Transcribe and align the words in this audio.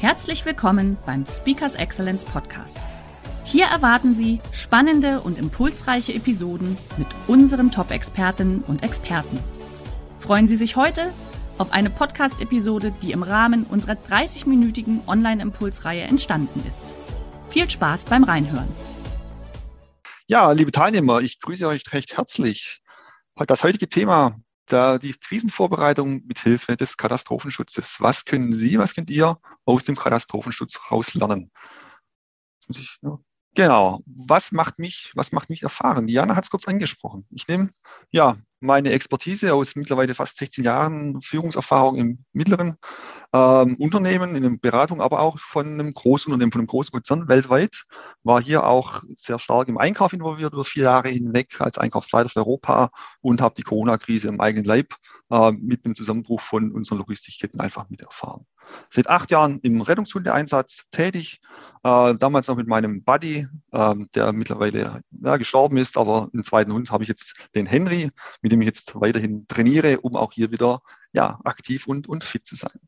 Herzlich 0.00 0.46
willkommen 0.46 0.96
beim 1.06 1.26
Speakers 1.26 1.74
Excellence 1.74 2.24
Podcast. 2.24 2.78
Hier 3.42 3.64
erwarten 3.64 4.14
Sie 4.14 4.40
spannende 4.52 5.20
und 5.20 5.38
impulsreiche 5.38 6.14
Episoden 6.14 6.78
mit 6.98 7.08
unseren 7.26 7.72
Top-Expertinnen 7.72 8.62
und 8.62 8.84
Experten. 8.84 9.40
Freuen 10.20 10.46
Sie 10.46 10.56
sich 10.56 10.76
heute 10.76 11.12
auf 11.58 11.72
eine 11.72 11.90
Podcast-Episode, 11.90 12.94
die 13.02 13.10
im 13.10 13.24
Rahmen 13.24 13.64
unserer 13.64 13.94
30-minütigen 13.94 15.00
Online-Impulsreihe 15.08 16.02
entstanden 16.02 16.62
ist. 16.68 16.84
Viel 17.50 17.68
Spaß 17.68 18.04
beim 18.04 18.22
Reinhören. 18.22 18.68
Ja, 20.28 20.52
liebe 20.52 20.70
Teilnehmer, 20.70 21.22
ich 21.22 21.40
grüße 21.40 21.66
euch 21.66 21.82
recht 21.92 22.16
herzlich. 22.16 22.82
Das 23.34 23.64
heutige 23.64 23.88
Thema 23.88 24.36
da 24.72 24.98
die 24.98 25.14
Krisenvorbereitung 25.14 26.24
mit 26.26 26.40
Hilfe 26.40 26.76
des 26.76 26.96
Katastrophenschutzes. 26.96 28.00
Was 28.00 28.24
können 28.24 28.52
Sie, 28.52 28.78
was 28.78 28.94
könnt 28.94 29.10
ihr 29.10 29.38
aus 29.64 29.84
dem 29.84 29.96
Katastrophenschutz 29.96 30.78
rauslernen? 30.90 31.50
Genau. 33.54 34.00
Was 34.06 34.52
macht 34.52 34.78
mich, 34.78 35.12
was 35.14 35.32
macht 35.32 35.50
mich 35.50 35.62
erfahren? 35.62 36.06
Diana 36.06 36.36
hat 36.36 36.44
es 36.44 36.50
kurz 36.50 36.68
angesprochen. 36.68 37.26
Ich 37.30 37.48
nehme 37.48 37.70
ja 38.10 38.36
meine 38.60 38.90
Expertise 38.92 39.54
aus 39.54 39.76
mittlerweile 39.76 40.14
fast 40.14 40.36
16 40.36 40.64
Jahren 40.64 41.20
Führungserfahrung 41.22 41.96
im 41.96 42.24
mittleren 42.32 42.76
ähm, 43.32 43.76
Unternehmen, 43.76 44.34
in 44.34 44.42
der 44.42 44.50
Beratung, 44.50 45.00
aber 45.00 45.20
auch 45.20 45.38
von 45.38 45.66
einem 45.66 45.92
Großunternehmen, 45.92 46.50
von 46.50 46.62
einem 46.62 46.66
großen 46.66 46.92
Konzern 46.92 47.28
weltweit. 47.28 47.84
War 48.22 48.40
hier 48.40 48.64
auch 48.64 49.02
sehr 49.14 49.38
stark 49.38 49.68
im 49.68 49.78
Einkauf 49.78 50.12
involviert 50.12 50.52
über 50.52 50.64
vier 50.64 50.84
Jahre 50.84 51.08
hinweg 51.08 51.60
als 51.60 51.78
Einkaufsleiter 51.78 52.28
für 52.28 52.40
Europa 52.40 52.90
und 53.20 53.40
habe 53.40 53.54
die 53.56 53.62
Corona-Krise 53.62 54.28
im 54.28 54.40
eigenen 54.40 54.64
Leib 54.64 54.94
äh, 55.30 55.52
mit 55.52 55.84
dem 55.84 55.94
Zusammenbruch 55.94 56.40
von 56.40 56.72
unseren 56.72 56.98
Logistikketten 56.98 57.60
einfach 57.60 57.88
mit 57.90 58.00
erfahren. 58.00 58.46
Seit 58.90 59.08
acht 59.08 59.30
Jahren 59.30 59.58
im 59.60 59.80
Rettungshundeeinsatz 59.80 60.86
tätig, 60.90 61.40
äh, 61.84 62.14
damals 62.14 62.48
noch 62.48 62.56
mit 62.56 62.66
meinem 62.66 63.02
Buddy, 63.02 63.46
äh, 63.72 63.94
der 64.14 64.32
mittlerweile 64.32 65.02
ja, 65.10 65.36
gestorben 65.36 65.76
ist, 65.76 65.96
aber 65.96 66.28
einen 66.32 66.44
zweiten 66.44 66.72
Hund 66.72 66.90
habe 66.90 67.02
ich 67.02 67.08
jetzt 67.08 67.34
den 67.54 67.66
Henry, 67.66 67.87
mit 68.42 68.52
dem 68.52 68.60
ich 68.60 68.66
jetzt 68.66 69.00
weiterhin 69.00 69.46
trainiere, 69.48 70.00
um 70.00 70.16
auch 70.16 70.32
hier 70.32 70.50
wieder 70.50 70.80
ja, 71.12 71.40
aktiv 71.44 71.86
und, 71.86 72.08
und 72.08 72.24
fit 72.24 72.46
zu 72.46 72.56
sein. 72.56 72.78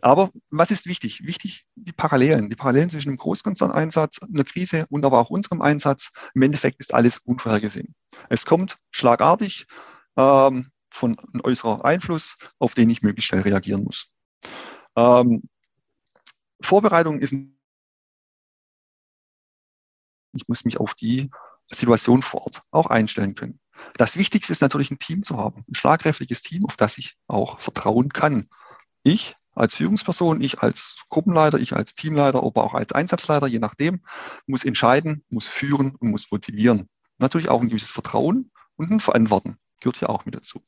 Aber 0.00 0.30
was 0.50 0.70
ist 0.70 0.86
wichtig? 0.86 1.24
Wichtig 1.24 1.66
die 1.76 1.92
Parallelen, 1.92 2.50
die 2.50 2.56
Parallelen 2.56 2.90
zwischen 2.90 3.10
dem 3.10 3.16
Großkonzerneinsatz, 3.18 4.20
einer 4.22 4.44
Krise 4.44 4.86
und 4.90 5.04
aber 5.04 5.18
auch 5.18 5.30
unserem 5.30 5.62
Einsatz. 5.62 6.10
Im 6.34 6.42
Endeffekt 6.42 6.80
ist 6.80 6.92
alles 6.92 7.18
unvorhergesehen. 7.18 7.94
Es 8.28 8.46
kommt 8.46 8.78
schlagartig 8.90 9.66
ähm, 10.16 10.70
von 10.90 11.18
einem 11.18 11.42
äußeren 11.44 11.82
Einfluss, 11.82 12.36
auf 12.58 12.74
den 12.74 12.90
ich 12.90 13.02
möglichst 13.02 13.28
schnell 13.28 13.42
reagieren 13.42 13.84
muss. 13.84 14.10
Ähm, 14.96 15.42
Vorbereitung 16.60 17.20
ist, 17.20 17.32
ich 20.32 20.48
muss 20.48 20.64
mich 20.64 20.78
auf 20.78 20.94
die 20.94 21.30
Situation 21.70 22.22
vor 22.22 22.42
Ort 22.42 22.62
auch 22.70 22.86
einstellen 22.86 23.34
können. 23.34 23.60
Das 23.96 24.16
Wichtigste 24.16 24.52
ist 24.52 24.60
natürlich 24.60 24.90
ein 24.90 24.98
Team 24.98 25.22
zu 25.22 25.36
haben, 25.36 25.64
ein 25.68 25.74
schlagkräftiges 25.74 26.42
Team, 26.42 26.66
auf 26.66 26.76
das 26.76 26.98
ich 26.98 27.16
auch 27.26 27.60
vertrauen 27.60 28.10
kann. 28.10 28.48
Ich 29.02 29.36
als 29.54 29.74
Führungsperson, 29.74 30.40
ich 30.40 30.60
als 30.60 31.04
Gruppenleiter, 31.08 31.58
ich 31.58 31.74
als 31.74 31.94
Teamleiter, 31.94 32.42
aber 32.42 32.64
auch 32.64 32.74
als 32.74 32.92
Einsatzleiter, 32.92 33.46
je 33.46 33.58
nachdem, 33.58 34.00
muss 34.46 34.64
entscheiden, 34.64 35.24
muss 35.28 35.46
führen 35.46 35.94
und 35.96 36.10
muss 36.10 36.30
motivieren. 36.30 36.88
Natürlich 37.18 37.48
auch 37.48 37.60
ein 37.60 37.68
gewisses 37.68 37.90
Vertrauen 37.90 38.50
und 38.76 38.90
ein 38.90 39.00
Verantworten 39.00 39.58
gehört 39.80 39.98
hier 39.98 40.10
auch 40.10 40.24
mit 40.24 40.34
dazu. 40.34 40.62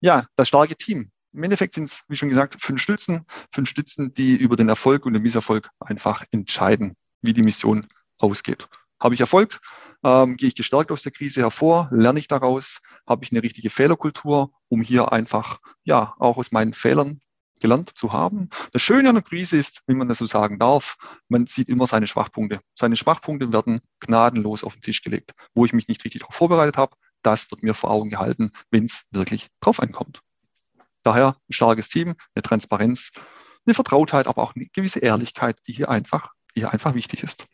Ja, 0.00 0.26
das 0.36 0.48
starke 0.48 0.76
Team. 0.76 1.10
Im 1.32 1.42
Endeffekt 1.42 1.74
sind 1.74 1.84
es, 1.84 2.04
wie 2.08 2.16
schon 2.16 2.28
gesagt, 2.28 2.56
fünf 2.60 2.80
Stützen, 2.80 3.26
fünf 3.52 3.68
Stützen, 3.68 4.14
die 4.14 4.36
über 4.36 4.56
den 4.56 4.68
Erfolg 4.68 5.04
und 5.04 5.12
den 5.12 5.22
Misserfolg 5.22 5.68
einfach 5.80 6.24
entscheiden, 6.30 6.96
wie 7.22 7.32
die 7.32 7.42
Mission 7.42 7.86
ausgeht. 8.18 8.68
Habe 9.00 9.14
ich 9.14 9.20
Erfolg, 9.20 9.60
ähm, 10.04 10.36
gehe 10.36 10.48
ich 10.48 10.54
gestärkt 10.54 10.90
aus 10.90 11.02
der 11.02 11.12
Krise 11.12 11.40
hervor, 11.42 11.88
lerne 11.90 12.18
ich 12.18 12.28
daraus, 12.28 12.80
habe 13.06 13.24
ich 13.24 13.32
eine 13.32 13.42
richtige 13.42 13.70
Fehlerkultur, 13.70 14.52
um 14.68 14.80
hier 14.80 15.12
einfach, 15.12 15.58
ja, 15.84 16.14
auch 16.18 16.36
aus 16.38 16.52
meinen 16.52 16.72
Fehlern 16.72 17.20
gelernt 17.60 17.96
zu 17.96 18.12
haben. 18.12 18.50
Das 18.72 18.82
Schöne 18.82 19.08
an 19.08 19.14
der 19.14 19.24
Krise 19.24 19.56
ist, 19.56 19.82
wenn 19.86 19.98
man 19.98 20.08
das 20.08 20.18
so 20.18 20.26
sagen 20.26 20.58
darf, 20.58 20.96
man 21.28 21.46
sieht 21.46 21.68
immer 21.68 21.86
seine 21.86 22.06
Schwachpunkte. 22.06 22.60
Seine 22.74 22.96
Schwachpunkte 22.96 23.52
werden 23.52 23.80
gnadenlos 24.00 24.64
auf 24.64 24.74
den 24.74 24.82
Tisch 24.82 25.02
gelegt. 25.02 25.32
Wo 25.54 25.64
ich 25.64 25.72
mich 25.72 25.88
nicht 25.88 26.04
richtig 26.04 26.20
darauf 26.20 26.34
vorbereitet 26.34 26.76
habe, 26.76 26.96
das 27.22 27.50
wird 27.50 27.62
mir 27.62 27.74
vor 27.74 27.90
Augen 27.90 28.10
gehalten, 28.10 28.52
wenn 28.70 28.84
es 28.84 29.06
wirklich 29.10 29.48
drauf 29.60 29.80
ankommt. 29.80 30.20
Daher 31.02 31.36
ein 31.48 31.52
starkes 31.52 31.88
Team, 31.88 32.14
eine 32.34 32.42
Transparenz, 32.42 33.12
eine 33.66 33.74
Vertrautheit, 33.74 34.26
aber 34.26 34.42
auch 34.42 34.54
eine 34.54 34.66
gewisse 34.66 35.00
Ehrlichkeit, 35.00 35.58
die 35.66 35.72
hier 35.72 35.88
einfach, 35.88 36.32
hier 36.56 36.72
einfach 36.72 36.94
wichtig 36.94 37.22
ist. 37.22 37.46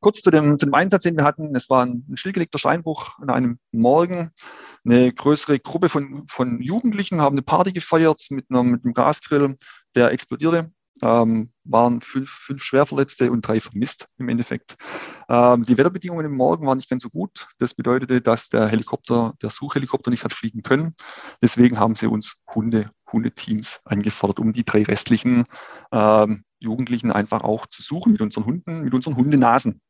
Kurz 0.00 0.20
zu 0.20 0.30
dem, 0.30 0.58
zu 0.58 0.66
dem 0.66 0.74
Einsatz, 0.74 1.02
den 1.02 1.16
wir 1.16 1.24
hatten. 1.24 1.54
Es 1.56 1.70
war 1.70 1.84
ein 1.84 2.04
stillgelegter 2.14 2.58
Steinbruch 2.58 3.18
an 3.18 3.30
einem 3.30 3.58
Morgen. 3.72 4.30
Eine 4.84 5.12
größere 5.12 5.58
Gruppe 5.58 5.88
von, 5.88 6.24
von 6.28 6.60
Jugendlichen 6.60 7.20
haben 7.20 7.34
eine 7.34 7.42
Party 7.42 7.72
gefeiert 7.72 8.26
mit, 8.30 8.46
einer, 8.48 8.62
mit 8.62 8.84
einem 8.84 8.94
Gasgrill, 8.94 9.56
der 9.96 10.12
explodierte. 10.12 10.70
Ähm, 11.00 11.52
waren 11.62 12.00
fünf, 12.00 12.28
fünf 12.28 12.62
Schwerverletzte 12.62 13.30
und 13.30 13.46
drei 13.46 13.60
vermisst 13.60 14.08
im 14.18 14.28
Endeffekt. 14.28 14.76
Ähm, 15.28 15.62
die 15.62 15.78
Wetterbedingungen 15.78 16.26
im 16.26 16.36
Morgen 16.36 16.66
waren 16.66 16.78
nicht 16.78 16.90
ganz 16.90 17.04
so 17.04 17.08
gut. 17.08 17.46
Das 17.58 17.74
bedeutete, 17.74 18.20
dass 18.20 18.48
der 18.48 18.66
Helikopter, 18.66 19.34
der 19.40 19.50
Suchhelikopter 19.50 20.10
nicht 20.10 20.24
hat 20.24 20.32
fliegen 20.32 20.62
können. 20.62 20.94
Deswegen 21.40 21.78
haben 21.78 21.94
sie 21.94 22.08
uns 22.08 22.36
Hunde, 22.52 22.90
Hundeteams 23.12 23.80
angefordert, 23.84 24.40
um 24.40 24.52
die 24.52 24.64
drei 24.64 24.82
restlichen 24.82 25.44
ähm, 25.92 26.44
Jugendlichen 26.58 27.12
einfach 27.12 27.44
auch 27.44 27.66
zu 27.66 27.82
suchen 27.82 28.12
mit 28.12 28.20
unseren 28.20 28.44
Hunden, 28.44 28.82
mit 28.82 28.94
unseren 28.94 29.16
Hundenasen. 29.16 29.80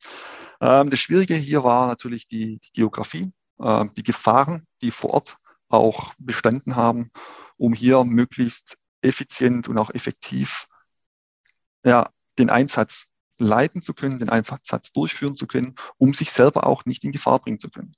Ähm, 0.60 0.90
das 0.90 0.98
Schwierige 0.98 1.34
hier 1.34 1.64
war 1.64 1.86
natürlich 1.86 2.26
die, 2.28 2.58
die 2.58 2.72
Geografie, 2.72 3.32
äh, 3.58 3.84
die 3.96 4.02
Gefahren, 4.02 4.66
die 4.82 4.90
vor 4.90 5.10
Ort 5.10 5.36
auch 5.68 6.14
bestanden 6.18 6.76
haben, 6.76 7.10
um 7.56 7.72
hier 7.72 8.04
möglichst 8.04 8.78
effizient 9.02 9.68
und 9.68 9.78
auch 9.78 9.90
effektiv 9.90 10.66
ja, 11.84 12.10
den 12.38 12.50
Einsatz 12.50 13.12
leiten 13.38 13.82
zu 13.82 13.94
können, 13.94 14.18
den 14.18 14.30
Einsatz 14.30 14.92
durchführen 14.92 15.36
zu 15.36 15.46
können, 15.46 15.76
um 15.96 16.12
sich 16.14 16.32
selber 16.32 16.66
auch 16.66 16.84
nicht 16.84 17.04
in 17.04 17.12
Gefahr 17.12 17.38
bringen 17.38 17.60
zu 17.60 17.70
können. 17.70 17.94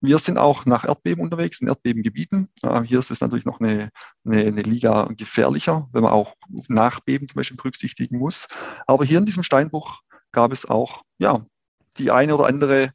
Wir 0.00 0.18
sind 0.18 0.38
auch 0.38 0.64
nach 0.64 0.84
Erdbeben 0.84 1.22
unterwegs, 1.22 1.60
in 1.60 1.68
Erdbebengebieten. 1.68 2.48
Hier 2.84 3.00
ist 3.00 3.10
es 3.10 3.20
natürlich 3.20 3.44
noch 3.44 3.60
eine, 3.60 3.90
eine, 4.24 4.42
eine, 4.42 4.62
Liga 4.62 5.08
gefährlicher, 5.16 5.88
wenn 5.92 6.02
man 6.02 6.12
auch 6.12 6.34
Nachbeben 6.68 7.26
zum 7.26 7.36
Beispiel 7.36 7.56
berücksichtigen 7.56 8.18
muss. 8.18 8.46
Aber 8.86 9.04
hier 9.04 9.18
in 9.18 9.24
diesem 9.24 9.42
Steinbruch 9.42 10.00
gab 10.30 10.52
es 10.52 10.66
auch 10.66 11.02
ja, 11.18 11.44
die 11.96 12.12
eine 12.12 12.34
oder 12.36 12.46
andere 12.46 12.92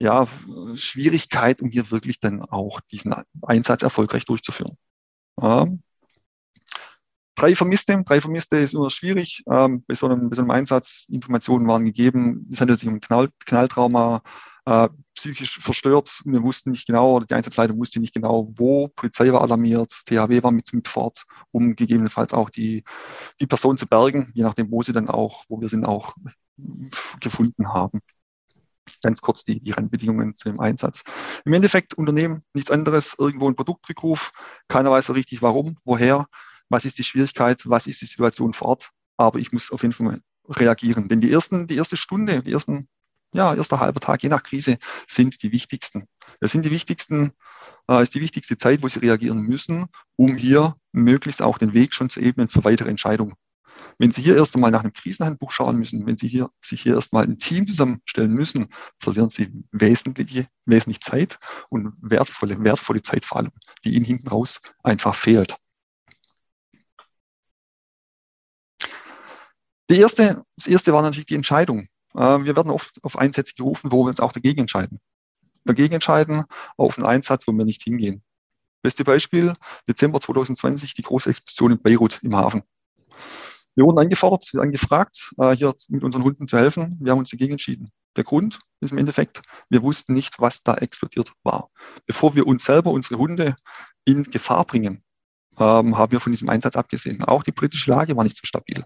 ja, 0.00 0.26
Schwierigkeit, 0.74 1.60
um 1.60 1.70
hier 1.70 1.90
wirklich 1.90 2.20
dann 2.20 2.42
auch 2.42 2.80
diesen 2.80 3.14
Einsatz 3.42 3.82
erfolgreich 3.82 4.24
durchzuführen. 4.24 4.76
Ähm, 5.40 5.82
drei 7.34 7.54
Vermisste, 7.54 8.02
drei 8.04 8.20
Vermisste 8.20 8.58
ist 8.58 8.74
immer 8.74 8.90
schwierig. 8.90 9.42
Ähm, 9.50 9.84
bei, 9.86 9.94
so 9.94 10.06
einem, 10.06 10.30
bei 10.30 10.36
so 10.36 10.42
einem 10.42 10.50
Einsatz, 10.50 11.04
Informationen 11.08 11.66
waren 11.68 11.84
gegeben, 11.84 12.48
es 12.52 12.60
handelt 12.60 12.80
sich 12.80 12.88
um 12.88 13.00
Knall, 13.00 13.30
Knalltrauma, 13.44 14.22
äh, 14.68 14.88
psychisch 15.14 15.58
verstört. 15.60 16.20
Wir 16.26 16.42
wussten 16.42 16.72
nicht 16.72 16.86
genau, 16.86 17.16
oder 17.16 17.26
die 17.26 17.34
Einsatzleitung 17.34 17.78
wusste 17.78 18.00
nicht 18.00 18.12
genau, 18.12 18.52
wo. 18.54 18.88
Polizei 18.88 19.32
war 19.32 19.40
alarmiert, 19.40 19.90
THW 20.04 20.42
war 20.42 20.50
mit, 20.50 20.72
mit 20.74 20.88
fort, 20.88 21.24
um 21.52 21.74
gegebenenfalls 21.74 22.34
auch 22.34 22.50
die, 22.50 22.84
die 23.40 23.46
Person 23.46 23.78
zu 23.78 23.86
bergen, 23.86 24.30
je 24.34 24.42
nachdem, 24.42 24.70
wo 24.70 24.82
sie 24.82 24.92
dann 24.92 25.08
auch, 25.08 25.44
wo 25.48 25.60
wir 25.62 25.70
sie 25.70 25.82
auch 25.84 26.14
gefunden 27.20 27.68
haben. 27.68 28.00
Ganz 29.02 29.22
kurz 29.22 29.42
die, 29.42 29.58
die 29.58 29.70
Randbedingungen 29.70 30.34
zu 30.34 30.50
dem 30.50 30.60
Einsatz. 30.60 31.02
Im 31.46 31.54
Endeffekt 31.54 31.94
Unternehmen 31.94 32.42
nichts 32.52 32.70
anderes, 32.70 33.16
irgendwo 33.18 33.48
ein 33.48 33.56
Produktrückruf, 33.56 34.32
keiner 34.68 34.90
weiß 34.90 35.06
so 35.06 35.14
richtig 35.14 35.40
warum, 35.40 35.76
woher, 35.84 36.26
was 36.68 36.84
ist 36.84 36.98
die 36.98 37.04
Schwierigkeit, 37.04 37.62
was 37.64 37.86
ist 37.86 38.02
die 38.02 38.06
Situation 38.06 38.52
vor 38.52 38.68
Ort, 38.68 38.90
aber 39.16 39.38
ich 39.38 39.50
muss 39.50 39.70
auf 39.70 39.80
jeden 39.80 39.94
Fall 39.94 40.20
reagieren. 40.46 41.08
Denn 41.08 41.22
die 41.22 41.32
ersten, 41.32 41.66
die 41.66 41.76
erste 41.76 41.96
Stunde, 41.96 42.42
die 42.42 42.52
ersten 42.52 42.88
ja, 43.32 43.54
erster 43.54 43.80
halber 43.80 44.00
Tag, 44.00 44.22
je 44.22 44.28
nach 44.28 44.42
Krise, 44.42 44.78
sind 45.06 45.42
die 45.42 45.52
wichtigsten. 45.52 46.08
Das 46.40 46.52
sind 46.52 46.64
die 46.64 46.70
wichtigsten 46.70 47.32
äh, 47.88 48.02
ist 48.02 48.14
die 48.14 48.20
wichtigste 48.20 48.56
Zeit, 48.56 48.82
wo 48.82 48.88
Sie 48.88 49.00
reagieren 49.00 49.40
müssen, 49.40 49.86
um 50.16 50.36
hier 50.36 50.74
möglichst 50.92 51.42
auch 51.42 51.58
den 51.58 51.74
Weg 51.74 51.94
schon 51.94 52.10
zu 52.10 52.20
ebnen 52.20 52.48
für 52.48 52.64
weitere 52.64 52.90
Entscheidungen. 52.90 53.34
Wenn 53.98 54.10
Sie 54.10 54.22
hier 54.22 54.36
erst 54.36 54.54
einmal 54.54 54.70
nach 54.70 54.82
einem 54.82 54.92
Krisenhandbuch 54.92 55.50
schauen 55.50 55.76
müssen, 55.76 56.06
wenn 56.06 56.18
Sie 56.18 56.28
hier, 56.28 56.50
sich 56.60 56.82
hier 56.82 56.94
erstmal 56.94 57.24
ein 57.24 57.38
Team 57.38 57.66
zusammenstellen 57.66 58.32
müssen, 58.32 58.68
verlieren 58.98 59.30
Sie 59.30 59.50
wesentliche, 59.72 60.48
wesentlich 60.66 61.00
Zeit 61.00 61.38
und 61.68 61.94
wertvolle, 62.00 62.62
wertvolle 62.62 63.02
Zeit 63.02 63.24
vor 63.24 63.38
allem, 63.38 63.52
die 63.84 63.94
Ihnen 63.94 64.04
hinten 64.04 64.28
raus 64.28 64.60
einfach 64.82 65.14
fehlt. 65.14 65.56
Die 69.90 69.98
erste, 69.98 70.44
das 70.56 70.66
erste 70.66 70.92
war 70.92 71.02
natürlich 71.02 71.26
die 71.26 71.34
Entscheidung. 71.34 71.88
Äh, 72.14 72.44
wir 72.44 72.56
werden 72.56 72.70
oft 72.70 73.02
auf 73.02 73.18
Einsätze 73.18 73.54
gerufen, 73.54 73.92
wo 73.92 74.04
wir 74.04 74.10
uns 74.10 74.20
auch 74.20 74.32
dagegen 74.32 74.60
entscheiden. 74.60 75.00
Dagegen 75.64 75.94
entscheiden 75.94 76.44
auf 76.76 76.98
einen 76.98 77.06
Einsatz, 77.06 77.46
wo 77.46 77.52
wir 77.52 77.64
nicht 77.64 77.82
hingehen. 77.82 78.22
Beste 78.82 79.04
Beispiel, 79.04 79.54
Dezember 79.88 80.20
2020, 80.20 80.94
die 80.94 81.02
große 81.02 81.30
Explosion 81.30 81.72
in 81.72 81.82
Beirut 81.82 82.20
im 82.22 82.36
Hafen. 82.36 82.62
Wir 83.74 83.84
wurden 83.84 83.98
angefordert, 83.98 84.50
angefragt, 84.56 85.32
äh, 85.38 85.52
hier 85.52 85.74
mit 85.88 86.02
unseren 86.02 86.24
Hunden 86.24 86.48
zu 86.48 86.58
helfen. 86.58 86.96
Wir 87.00 87.12
haben 87.12 87.18
uns 87.18 87.30
dagegen 87.30 87.52
entschieden. 87.52 87.92
Der 88.16 88.24
Grund 88.24 88.58
ist 88.80 88.90
im 88.90 88.98
Endeffekt, 88.98 89.42
wir 89.68 89.82
wussten 89.82 90.14
nicht, 90.14 90.40
was 90.40 90.62
da 90.62 90.74
explodiert 90.74 91.32
war. 91.44 91.70
Bevor 92.06 92.34
wir 92.34 92.46
uns 92.46 92.64
selber, 92.64 92.90
unsere 92.90 93.18
Hunde 93.18 93.56
in 94.04 94.24
Gefahr 94.24 94.64
bringen, 94.64 95.04
ähm, 95.58 95.96
haben 95.96 96.12
wir 96.12 96.20
von 96.20 96.32
diesem 96.32 96.48
Einsatz 96.48 96.76
abgesehen. 96.76 97.22
Auch 97.22 97.42
die 97.42 97.52
politische 97.52 97.90
Lage 97.90 98.16
war 98.16 98.24
nicht 98.24 98.36
so 98.36 98.46
stabil, 98.46 98.84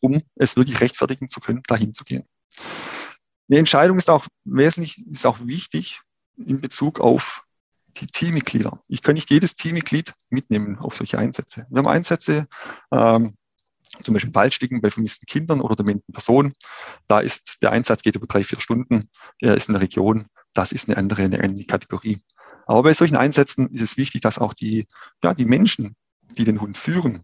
um 0.00 0.22
es 0.34 0.56
wirklich 0.56 0.80
rechtfertigen 0.80 1.28
zu 1.28 1.40
können, 1.40 1.62
dahin 1.66 1.94
zu 1.94 2.04
gehen. 2.04 2.24
Eine 3.48 3.58
Entscheidung 3.58 3.96
ist 3.98 4.10
auch 4.10 4.26
wesentlich, 4.44 4.98
ist 5.06 5.26
auch 5.26 5.40
wichtig 5.46 6.00
in 6.36 6.60
Bezug 6.60 7.00
auf 7.00 7.44
die 8.00 8.06
Teammitglieder. 8.06 8.80
Ich 8.88 9.02
kann 9.02 9.14
nicht 9.14 9.30
jedes 9.30 9.56
Teammitglied 9.56 10.12
mitnehmen 10.28 10.78
auf 10.78 10.96
solche 10.96 11.18
Einsätze. 11.18 11.66
Wir 11.70 11.78
haben 11.78 11.88
Einsätze, 11.88 12.46
ähm, 12.90 13.36
zum 14.02 14.14
Beispiel 14.14 14.34
Waldsticken 14.34 14.80
bei 14.80 14.90
vermissten 14.90 15.26
Kindern 15.26 15.60
oder 15.60 15.76
dementen 15.76 16.12
Personen. 16.12 16.52
Da 17.06 17.20
ist 17.20 17.62
der 17.62 17.72
Einsatz 17.72 18.02
geht 18.02 18.16
über 18.16 18.26
drei, 18.26 18.44
vier 18.44 18.60
Stunden. 18.60 19.08
Er 19.40 19.56
ist 19.56 19.68
in 19.68 19.72
der 19.72 19.82
Region. 19.82 20.26
Das 20.52 20.72
ist 20.72 20.88
eine 20.88 20.98
andere, 20.98 21.22
eine 21.22 21.42
andere 21.42 21.64
Kategorie. 21.64 22.20
Aber 22.66 22.82
bei 22.82 22.92
solchen 22.92 23.16
Einsätzen 23.16 23.70
ist 23.70 23.80
es 23.80 23.96
wichtig, 23.96 24.20
dass 24.22 24.38
auch 24.38 24.52
die, 24.52 24.86
ja, 25.22 25.34
die 25.34 25.44
Menschen, 25.44 25.94
die 26.36 26.44
den 26.44 26.60
Hund 26.60 26.76
führen, 26.76 27.22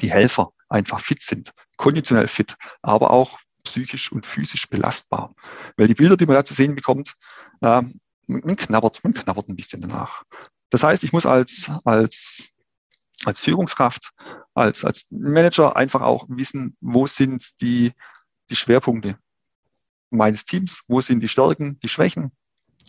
die 0.00 0.10
Helfer 0.10 0.52
einfach 0.68 1.00
fit 1.00 1.22
sind, 1.22 1.52
konditionell 1.76 2.28
fit, 2.28 2.56
aber 2.80 3.10
auch 3.10 3.38
psychisch 3.62 4.12
und 4.12 4.26
physisch 4.26 4.68
belastbar. 4.68 5.34
Weil 5.76 5.86
die 5.86 5.94
Bilder, 5.94 6.16
die 6.16 6.26
man 6.26 6.36
da 6.36 6.44
zu 6.44 6.54
sehen 6.54 6.74
bekommt, 6.74 7.14
äh, 7.60 7.82
man 8.26 8.56
knabbert, 8.56 9.02
man 9.02 9.14
knabbert 9.14 9.48
ein 9.48 9.56
bisschen 9.56 9.80
danach. 9.80 10.22
Das 10.70 10.82
heißt, 10.82 11.02
ich 11.02 11.12
muss 11.12 11.26
als, 11.26 11.70
als 11.84 12.52
als 13.24 13.40
Führungskraft, 13.40 14.12
als, 14.54 14.84
als 14.84 15.06
Manager 15.10 15.76
einfach 15.76 16.00
auch 16.00 16.26
wissen, 16.28 16.76
wo 16.80 17.06
sind 17.06 17.60
die, 17.60 17.92
die 18.48 18.56
Schwerpunkte 18.56 19.18
meines 20.10 20.44
Teams, 20.44 20.82
wo 20.88 21.00
sind 21.00 21.20
die 21.20 21.28
Stärken, 21.28 21.78
die 21.80 21.88
Schwächen, 21.88 22.32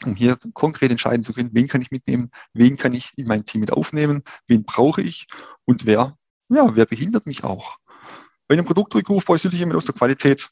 um 0.06 0.16
hier 0.16 0.38
konkret 0.54 0.92
entscheiden 0.92 1.24
zu 1.24 1.34
können, 1.34 1.52
wen 1.54 1.68
kann 1.68 1.82
ich 1.82 1.92
mitnehmen, 1.92 2.32
wen 2.54 2.78
kann 2.78 2.94
ich 2.94 3.12
in 3.18 3.28
mein 3.28 3.46
Team 3.46 3.62
mit 3.62 3.72
aufnehmen, 3.72 4.24
wen 4.48 4.64
brauche 4.64 5.02
ich 5.02 5.28
und 5.66 5.86
wer, 5.86 6.18
ja, 6.50 6.76
wer 6.76 6.86
behindert 6.86 7.26
mich 7.26 7.44
auch. 7.44 7.78
Bei 8.48 8.54
einem 8.54 8.66
Produktrückruf 8.66 9.26
brauche 9.26 9.38
ich 9.38 9.44
natürlich 9.44 9.60
jemand 9.60 9.78
aus 9.78 9.86
der 9.86 9.96
Qualität, 9.96 10.50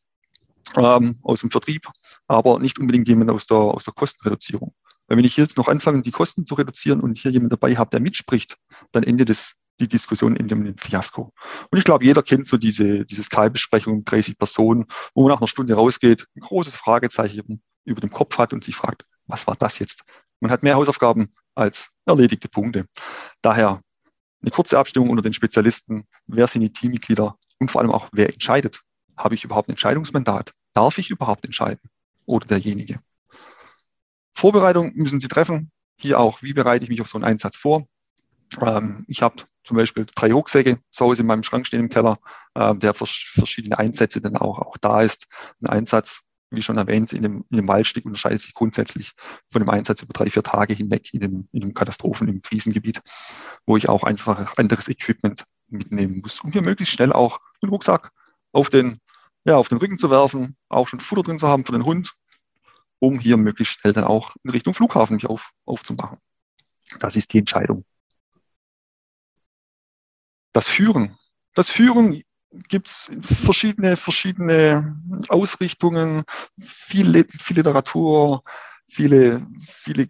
ähm, 0.78 1.20
aus 1.24 1.42
dem 1.42 1.52
Vertrieb, 1.52 1.88
aber 2.28 2.60
nicht 2.60 2.80
unbedingt 2.80 3.08
jemand 3.08 3.32
aus 3.32 3.48
der, 3.48 3.58
aus 3.58 3.86
der 3.86 3.94
Kostenreduzierung. 3.94 4.74
Weil 5.08 5.18
wenn 5.18 5.26
ich 5.26 5.38
jetzt 5.38 5.58
noch 5.58 5.68
anfange, 5.68 6.02
die 6.02 6.12
Kosten 6.12 6.46
zu 6.46 6.56
reduzieren 6.56 7.02
und 7.02 7.18
hier 7.18 7.32
jemand 7.32 7.52
dabei 7.52 7.76
habe, 7.76 7.90
der 7.90 8.00
mitspricht, 8.00 8.58
dann 8.92 9.04
endet 9.04 9.30
es 9.30 9.56
die 9.80 9.88
Diskussion 9.88 10.36
in 10.36 10.48
dem 10.48 10.78
Fiasko. 10.78 11.34
Und 11.72 11.78
ich 11.78 11.84
glaube, 11.84 12.06
jeder 12.06 12.22
kennt 12.22 12.48
so 12.48 12.58
diese, 12.58 13.06
diese 13.06 13.24
Sky-Besprechung, 13.24 14.04
30 14.04 14.38
Personen, 14.38 14.86
wo 15.14 15.24
man 15.24 15.32
nach 15.32 15.40
einer 15.40 15.48
Stunde 15.48 15.74
rausgeht, 15.74 16.28
ein 16.36 16.42
großes 16.42 16.76
Fragezeichen 16.76 17.62
über 17.86 18.02
dem 18.02 18.12
Kopf 18.12 18.38
hat 18.38 18.54
und 18.54 18.64
sich 18.64 18.76
fragt, 18.76 19.06
was 19.26 19.48
war 19.48 19.56
das 19.56 19.80
jetzt? 19.80 20.04
Man 20.42 20.52
hat 20.52 20.64
mehr 20.64 20.76
Hausaufgaben 20.76 21.34
als 21.56 21.92
erledigte 22.06 22.50
Punkte. 22.50 22.86
Daher 23.42 23.82
eine 24.42 24.52
kurze 24.52 24.78
Abstimmung 24.78 25.10
unter 25.10 25.22
den 25.22 25.34
Spezialisten. 25.34 26.06
Wer 26.28 26.48
sind 26.48 26.62
die 26.62 26.72
Teammitglieder? 26.72 27.36
Und 27.60 27.72
vor 27.72 27.82
allem 27.82 27.92
auch, 27.92 28.10
wer 28.14 28.32
entscheidet? 28.32 28.82
Habe 29.18 29.36
ich 29.36 29.44
überhaupt 29.44 29.68
ein 29.68 29.74
Entscheidungsmandat? 29.74 30.54
Darf 30.74 30.98
ich 30.98 31.10
überhaupt 31.10 31.46
entscheiden? 31.46 31.90
Oder 32.26 32.48
derjenige? 32.48 33.00
Vorbereitung 34.34 34.94
müssen 34.96 35.20
Sie 35.20 35.28
treffen. 35.28 35.72
Hier 35.98 36.20
auch, 36.20 36.42
wie 36.42 36.54
bereite 36.54 36.84
ich 36.84 36.90
mich 36.90 37.02
auf 37.02 37.10
so 37.10 37.18
einen 37.18 37.26
Einsatz 37.26 37.58
vor? 37.58 37.88
Ähm, 38.62 39.06
ich 39.08 39.22
habe 39.22 39.44
zum 39.64 39.78
Beispiel 39.78 40.06
drei 40.16 40.32
Rucksäcke 40.32 40.80
zu 40.90 41.06
Hause 41.06 41.22
in 41.22 41.28
meinem 41.28 41.44
Schrank 41.44 41.68
stehen 41.68 41.82
im 41.82 41.90
Keller, 41.90 42.20
äh, 42.56 42.76
der 42.76 42.94
für 42.94 43.06
verschiedene 43.06 43.78
Einsätze 43.78 44.22
dann 44.22 44.38
auch, 44.38 44.60
auch 44.60 44.78
da 44.78 45.02
ist. 45.02 45.28
Ein 45.62 45.68
Einsatz, 45.68 46.22
wie 46.52 46.62
schon 46.62 46.78
erwähnt, 46.78 47.14
in 47.14 47.22
dem, 47.22 47.46
in 47.50 47.58
dem 47.58 47.68
Waldstück 47.68 48.06
unterscheidet 48.06 48.42
sich 48.42 48.54
grundsätzlich 48.54 49.14
von 49.52 49.62
dem 49.62 49.70
Einsatz 49.70 50.02
über 50.02 50.14
drei, 50.14 50.30
vier 50.30 50.44
Tage 50.44 50.74
hinweg 50.74 51.14
in 51.14 51.20
dem, 51.20 51.48
in 51.52 51.62
dem 51.62 51.74
Katastrophen, 51.74 52.28
im 52.28 52.42
Krisengebiet, 52.42 53.02
wo 53.66 53.78
ich 53.78 53.90
auch 53.90 54.04
einfach 54.04 54.58
anderes 54.58 54.88
Equipment 54.88 55.44
mitnehmen 55.68 56.22
muss, 56.22 56.40
um 56.42 56.52
hier 56.52 56.64
möglichst 56.64 56.94
schnell 56.94 57.14
auch 57.14 57.40
den 57.62 57.70
Rucksack 57.70 58.12
auf 58.52 58.70
den, 58.70 59.00
ja, 59.50 59.58
auf 59.58 59.70
den 59.70 59.78
Rücken 59.80 59.98
zu 59.98 60.10
werfen, 60.10 60.56
auch 60.70 60.88
schon 60.88 61.00
Futter 61.00 61.24
drin 61.24 61.40
zu 61.40 61.48
haben 61.48 61.66
für 61.66 61.74
den 61.74 61.86
Hund, 61.86 62.14
um 63.00 63.20
hier 63.20 63.38
möglichst 63.38 63.80
schnell 63.80 63.94
dann 63.94 64.04
auch 64.04 64.36
in 64.44 64.52
Richtung 64.52 64.74
Flughafen 64.74 65.16
mich 65.16 65.28
auf, 65.28 65.52
aufzumachen. 65.66 66.18
Das 67.00 67.16
ist 67.16 67.34
die 67.34 67.40
Entscheidung 67.40 67.86
das 70.54 70.68
Führen. 70.68 71.18
Das 71.54 71.70
Führen 71.70 72.24
gibt 72.68 72.88
es 72.88 73.12
verschiedene, 73.22 73.98
verschiedene 73.98 75.02
Ausrichtungen, 75.30 76.24
viel, 76.60 77.28
viel 77.40 77.58
Literatur, 77.58 78.44
viele, 78.88 79.46
viele 79.62 80.08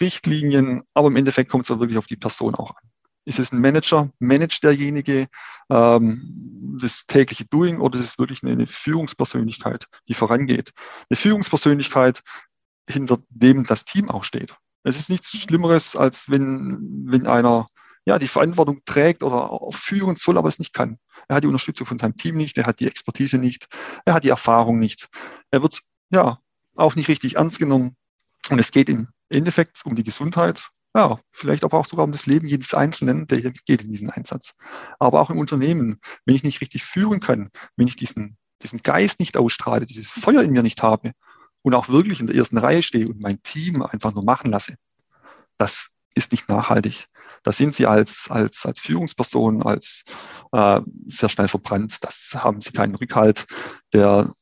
Richtlinien, 0.00 0.82
aber 0.94 1.08
im 1.08 1.16
Endeffekt 1.16 1.50
kommt 1.50 1.68
es 1.68 1.78
wirklich 1.78 1.98
auf 1.98 2.06
die 2.06 2.16
Person 2.16 2.54
auch 2.54 2.70
an. 2.70 2.90
Ist 3.28 3.38
es 3.38 3.52
ein 3.52 3.60
Manager? 3.60 4.10
Managt 4.20 4.64
derjenige 4.64 5.28
ähm, 5.68 6.78
das 6.80 7.06
tägliche 7.06 7.44
Doing 7.44 7.78
oder 7.78 7.98
ist 7.98 8.06
es 8.06 8.18
wirklich 8.18 8.42
eine, 8.42 8.66
Führungspersönlichkeit, 8.66 9.86
die 10.08 10.14
vorangeht? 10.14 10.72
Eine 11.10 11.16
Führungspersönlichkeit, 11.18 12.22
hinter 12.88 13.18
dem 13.28 13.64
das 13.64 13.84
Team 13.84 14.08
auch 14.08 14.24
steht. 14.24 14.56
Es 14.82 14.96
ist 14.96 15.10
nichts 15.10 15.30
Schlimmeres, 15.30 15.94
als 15.94 16.30
wenn, 16.30 16.78
wenn 17.04 17.26
einer 17.26 17.68
ja, 18.06 18.18
die 18.18 18.28
Verantwortung 18.28 18.80
trägt 18.86 19.22
oder 19.22 19.60
führen 19.72 20.16
soll, 20.16 20.38
aber 20.38 20.48
es 20.48 20.58
nicht 20.58 20.72
kann. 20.72 20.98
Er 21.28 21.36
hat 21.36 21.44
die 21.44 21.48
Unterstützung 21.48 21.86
von 21.86 21.98
seinem 21.98 22.16
Team 22.16 22.34
nicht, 22.34 22.56
er 22.56 22.64
hat 22.64 22.80
die 22.80 22.86
Expertise 22.86 23.36
nicht, 23.36 23.68
er 24.06 24.14
hat 24.14 24.24
die 24.24 24.30
Erfahrung 24.30 24.78
nicht. 24.78 25.10
Er 25.50 25.60
wird 25.60 25.82
ja 26.08 26.38
auch 26.76 26.96
nicht 26.96 27.08
richtig 27.08 27.36
ernst 27.36 27.58
genommen. 27.58 27.94
Und 28.48 28.58
es 28.58 28.70
geht 28.70 28.88
im 28.88 29.08
Endeffekt 29.28 29.84
um 29.84 29.94
die 29.94 30.04
Gesundheit, 30.04 30.70
ja, 30.98 31.18
vielleicht 31.30 31.64
aber 31.64 31.78
auch 31.78 31.86
sogar 31.86 32.04
um 32.04 32.12
das 32.12 32.26
Leben 32.26 32.48
jedes 32.48 32.74
Einzelnen, 32.74 33.26
der 33.26 33.38
hier 33.38 33.52
geht 33.52 33.82
in 33.82 33.90
diesen 33.90 34.10
Einsatz. 34.10 34.54
Aber 34.98 35.20
auch 35.20 35.30
im 35.30 35.38
Unternehmen, 35.38 36.00
wenn 36.24 36.34
ich 36.34 36.42
nicht 36.42 36.60
richtig 36.60 36.84
führen 36.84 37.20
kann, 37.20 37.50
wenn 37.76 37.86
ich 37.86 37.96
diesen, 37.96 38.36
diesen 38.62 38.82
Geist 38.82 39.20
nicht 39.20 39.36
ausstrahle, 39.36 39.86
dieses 39.86 40.12
Feuer 40.12 40.42
in 40.42 40.52
mir 40.52 40.62
nicht 40.62 40.82
habe 40.82 41.12
und 41.62 41.74
auch 41.74 41.88
wirklich 41.88 42.20
in 42.20 42.26
der 42.26 42.36
ersten 42.36 42.58
Reihe 42.58 42.82
stehe 42.82 43.08
und 43.08 43.20
mein 43.20 43.42
Team 43.42 43.82
einfach 43.82 44.12
nur 44.12 44.24
machen 44.24 44.50
lasse, 44.50 44.74
das 45.56 45.92
ist 46.14 46.32
nicht 46.32 46.48
nachhaltig 46.48 47.08
da 47.42 47.52
sind 47.52 47.74
sie 47.74 47.86
als, 47.86 48.28
als, 48.30 48.66
als 48.66 48.80
Führungsperson, 48.80 49.62
als 49.62 50.04
äh, 50.52 50.80
sehr 51.06 51.28
schnell 51.28 51.48
verbrannt. 51.48 52.04
Das 52.04 52.34
haben 52.34 52.60
sie 52.60 52.72
keinen 52.72 52.94
Rückhalt. 52.94 53.46
Der, 53.92 54.32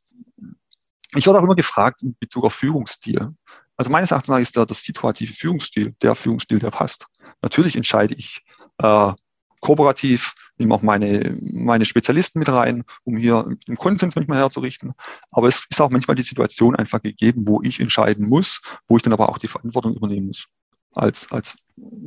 ich 1.15 1.27
werde 1.27 1.39
auch 1.39 1.45
immer 1.45 1.55
gefragt 1.55 2.03
in 2.03 2.17
Bezug 2.19 2.45
auf 2.45 2.55
Führungsstil. 2.55 3.35
Also 3.77 3.91
meines 3.91 4.11
Erachtens 4.11 4.41
ist 4.41 4.57
der, 4.57 4.67
der 4.67 4.77
situative 4.77 5.33
Führungsstil 5.33 5.95
der 6.03 6.15
Führungsstil, 6.15 6.59
der 6.59 6.71
passt. 6.71 7.07
Natürlich 7.43 7.77
entscheide 7.77 8.15
ich 8.15 8.43
äh, 8.79 9.13
kooperativ, 9.61 10.35
nehme 10.59 10.75
auch 10.75 10.83
meine, 10.83 11.37
meine 11.41 11.85
Spezialisten 11.85 12.39
mit 12.39 12.49
rein, 12.49 12.85
um 13.05 13.17
hier 13.17 13.57
den 13.67 13.77
Konsens 13.77 14.15
manchmal 14.15 14.39
herzurichten. 14.39 14.95
Aber 15.31 15.49
es 15.49 15.67
ist 15.69 15.81
auch 15.81 15.91
manchmal 15.91 16.15
die 16.15 16.23
Situation 16.23 16.77
einfach 16.77 17.03
gegeben, 17.03 17.45
wo 17.47 17.63
ich 17.63 17.81
entscheiden 17.81 18.29
muss, 18.29 18.63
wo 18.87 18.97
ich 18.97 19.03
dann 19.03 19.13
aber 19.13 19.29
auch 19.29 19.39
die 19.39 19.49
Verantwortung 19.49 19.95
übernehmen 19.95 20.29
muss 20.29 20.47
als, 20.95 21.31
als 21.31 21.59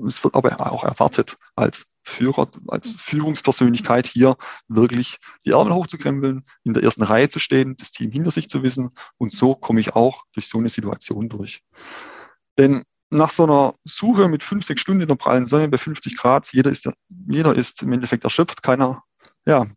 es 0.08 0.24
wird 0.24 0.36
aber 0.36 0.72
auch 0.72 0.84
erwartet, 0.84 1.38
als 1.56 1.88
Führer, 2.04 2.50
als 2.68 2.92
Führungspersönlichkeit 2.98 4.08
hier 4.08 4.38
wirklich 4.68 5.20
die 5.46 5.52
Ärmel 5.52 5.74
hochzukrempeln, 5.74 6.46
in 6.64 6.74
der 6.74 6.84
ersten 6.84 7.04
Reihe 7.04 7.30
zu 7.30 7.40
stehen, 7.40 7.78
das 7.78 7.92
Team 7.92 8.12
hinter 8.12 8.32
sich 8.32 8.50
zu 8.50 8.64
wissen. 8.64 8.92
Und 9.18 9.32
so 9.32 9.56
komme 9.56 9.80
ich 9.80 9.96
auch 9.96 10.24
durch 10.34 10.48
so 10.48 10.58
eine 10.58 10.70
Situation 10.70 11.30
durch. 11.30 11.64
Denn 12.58 12.84
nach 13.12 13.30
so 13.30 13.44
einer 13.44 13.76
Suche 13.86 14.28
mit 14.28 14.44
fünf, 14.44 14.66
sechs 14.66 14.82
Stunden 14.82 15.02
in 15.02 15.08
der 15.08 15.16
prallen 15.16 15.46
Sonne 15.46 15.70
bei 15.70 15.78
50 15.78 16.18
Grad, 16.18 16.52
jeder 16.52 16.72
ist, 16.72 16.90
jeder 17.28 17.56
ist 17.56 17.82
im 17.84 17.92
Endeffekt 17.92 18.24
erschöpft, 18.24 18.64
keiner, 18.64 19.04
ja, 19.46 19.68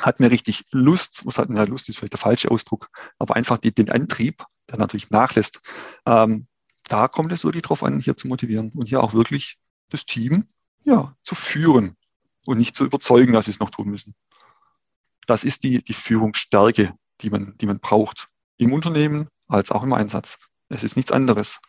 hat 0.00 0.18
mir 0.18 0.30
richtig 0.30 0.64
Lust, 0.72 1.22
was 1.24 1.38
hat 1.38 1.48
mir 1.48 1.64
Lust, 1.66 1.88
ist 1.88 1.98
vielleicht 1.98 2.14
der 2.14 2.20
falsche 2.20 2.50
Ausdruck, 2.50 2.88
aber 3.18 3.36
einfach 3.36 3.58
die, 3.58 3.72
den 3.72 3.90
Antrieb, 3.90 4.44
der 4.70 4.78
natürlich 4.78 5.10
nachlässt, 5.10 5.60
ähm, 6.06 6.46
da 6.84 7.08
kommt 7.08 7.32
es 7.32 7.44
wirklich 7.44 7.62
darauf 7.62 7.82
an, 7.82 8.00
hier 8.00 8.16
zu 8.16 8.28
motivieren 8.28 8.70
und 8.70 8.86
hier 8.86 9.02
auch 9.02 9.14
wirklich 9.14 9.58
das 9.88 10.04
Team 10.04 10.46
ja, 10.84 11.16
zu 11.22 11.34
führen 11.34 11.96
und 12.44 12.58
nicht 12.58 12.76
zu 12.76 12.84
überzeugen, 12.84 13.32
dass 13.32 13.46
sie 13.46 13.52
es 13.52 13.60
noch 13.60 13.70
tun 13.70 13.88
müssen. 13.88 14.14
Das 15.26 15.44
ist 15.44 15.64
die, 15.64 15.82
die 15.82 15.94
Führungsstärke, 15.94 16.94
die 17.22 17.30
man, 17.30 17.56
die 17.58 17.66
man 17.66 17.80
braucht 17.80 18.28
im 18.58 18.72
Unternehmen 18.72 19.28
als 19.48 19.72
auch 19.72 19.82
im 19.82 19.92
Einsatz. 19.92 20.38
Es 20.68 20.84
ist 20.84 20.96
nichts 20.96 21.12
anderes. 21.12 21.60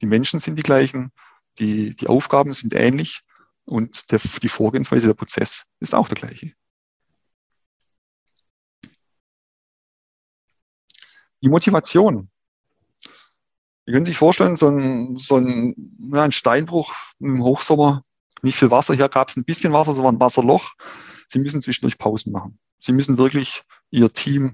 Die 0.00 0.06
Menschen 0.06 0.40
sind 0.40 0.56
die 0.56 0.62
gleichen, 0.62 1.12
die, 1.58 1.94
die 1.94 2.06
Aufgaben 2.06 2.52
sind 2.52 2.74
ähnlich 2.74 3.22
und 3.64 4.10
der, 4.10 4.20
die 4.42 4.48
Vorgehensweise, 4.48 5.06
der 5.06 5.14
Prozess 5.14 5.66
ist 5.80 5.94
auch 5.94 6.08
der 6.08 6.16
gleiche. 6.16 6.52
Die 11.42 11.48
Motivation. 11.48 12.30
Sie 13.86 13.92
können 13.92 14.04
sich 14.04 14.16
vorstellen, 14.16 14.56
so 14.56 14.68
ein, 14.68 15.16
so 15.16 15.36
ein, 15.36 15.74
ja, 16.12 16.22
ein 16.22 16.32
Steinbruch 16.32 16.94
im 17.18 17.42
Hochsommer, 17.42 18.04
nicht 18.42 18.56
viel 18.56 18.70
Wasser, 18.70 18.94
hier 18.94 19.08
gab 19.08 19.28
es 19.28 19.36
ein 19.36 19.44
bisschen 19.44 19.72
Wasser, 19.72 19.94
so 19.94 20.02
war 20.02 20.12
ein 20.12 20.20
Wasserloch. 20.20 20.70
Sie 21.28 21.38
müssen 21.38 21.62
zwischendurch 21.62 21.98
Pausen 21.98 22.32
machen. 22.32 22.58
Sie 22.78 22.92
müssen 22.92 23.18
wirklich 23.18 23.62
Ihr 23.90 24.12
Team, 24.12 24.52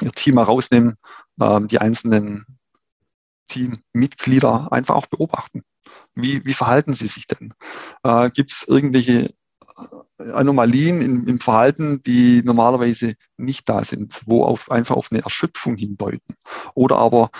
Ihr 0.00 0.12
Team 0.12 0.38
herausnehmen, 0.38 0.96
ähm, 1.40 1.68
die 1.68 1.80
einzelnen 1.80 2.44
Teammitglieder 3.46 4.72
einfach 4.72 4.94
auch 4.94 5.06
beobachten. 5.06 5.62
Wie, 6.14 6.44
wie 6.44 6.54
verhalten 6.54 6.92
sie 6.92 7.06
sich 7.06 7.26
denn? 7.26 7.54
Äh, 8.02 8.30
Gibt 8.30 8.52
es 8.52 8.66
irgendwelche 8.66 9.32
äh, 10.18 10.30
Anomalien 10.32 11.00
im, 11.00 11.26
im, 11.26 11.40
Verhalten, 11.40 12.02
die 12.02 12.42
normalerweise 12.42 13.14
nicht 13.36 13.68
da 13.68 13.84
sind, 13.84 14.22
wo 14.26 14.44
auf, 14.44 14.70
einfach 14.70 14.96
auf 14.96 15.10
eine 15.10 15.22
Erschöpfung 15.22 15.76
hindeuten 15.76 16.36
oder 16.74 16.96
aber 16.96 17.30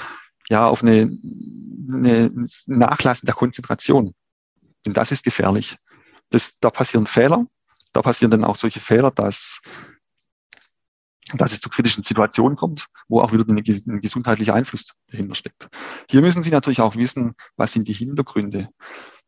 ja 0.51 0.67
auf 0.67 0.83
eine, 0.83 1.17
eine 1.93 2.31
Nachlassen 2.67 3.27
der 3.27 3.35
Konzentration. 3.35 4.15
Denn 4.85 4.93
das 4.93 5.13
ist 5.13 5.25
gefährlich. 5.25 5.79
Das, 6.29 6.59
da 6.61 6.71
passieren 6.71 7.07
Fehler, 7.07 7.47
da 7.93 8.03
passieren 8.03 8.31
dann 8.31 8.45
auch 8.45 8.57
solche 8.57 8.81
Fehler, 8.81 9.11
dass, 9.11 9.63
dass 11.35 11.53
es 11.53 11.61
zu 11.61 11.71
kritischen 11.71 12.05
Situationen 12.05 12.57
kommt, 12.57 12.87
wo 13.09 13.21
auch 13.21 13.33
wieder 13.33 13.45
ein, 13.49 14.01
gesundheitlicher 14.01 14.55
Einfluss 14.55 14.93
dahinter 15.11 15.35
steckt. 15.35 15.69
Hier 16.09 16.21
müssen 16.21 16.43
Sie 16.43 16.51
natürlich 16.51 16.81
auch 16.81 16.97
wissen, 16.97 17.35
was 17.57 17.73
sind 17.73 17.89
die 17.89 17.93
Hintergründe. 17.93 18.69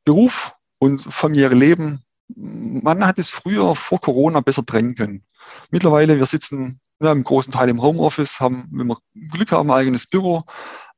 Beruf 0.04 0.54
und 0.78 1.00
familiäre 1.00 1.54
Leben, 1.54 2.02
man 2.34 3.04
hat 3.06 3.18
es 3.18 3.30
früher 3.30 3.74
vor 3.74 4.00
Corona 4.00 4.40
besser 4.40 4.64
trennen 4.64 4.94
können. 4.94 5.24
Mittlerweile, 5.70 6.18
wir 6.18 6.26
sitzen 6.26 6.80
ja, 7.00 7.12
im 7.12 7.24
großen 7.24 7.52
Teil 7.52 7.68
im 7.68 7.82
Homeoffice, 7.82 8.40
haben, 8.40 8.68
wenn 8.72 8.86
wir 8.86 8.98
Glück 9.14 9.52
haben, 9.52 9.70
ein 9.70 9.76
eigenes 9.76 10.06
Büro, 10.06 10.44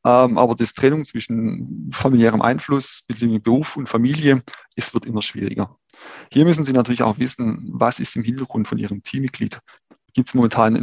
aber 0.04 0.54
das 0.54 0.74
Trennung 0.74 1.04
zwischen 1.04 1.88
familiärem 1.90 2.42
Einfluss 2.42 3.04
bzw. 3.08 3.38
Beruf 3.38 3.76
und 3.76 3.88
Familie, 3.88 4.42
es 4.76 4.92
wird 4.92 5.06
immer 5.06 5.22
schwieriger. 5.22 5.76
Hier 6.30 6.44
müssen 6.44 6.64
Sie 6.64 6.72
natürlich 6.72 7.02
auch 7.02 7.18
wissen, 7.18 7.68
was 7.72 8.00
ist 8.00 8.14
im 8.16 8.22
Hintergrund 8.22 8.68
von 8.68 8.78
Ihrem 8.78 9.02
Teammitglied. 9.02 9.60
Gibt 10.12 10.28
es 10.28 10.34
momentan 10.34 10.76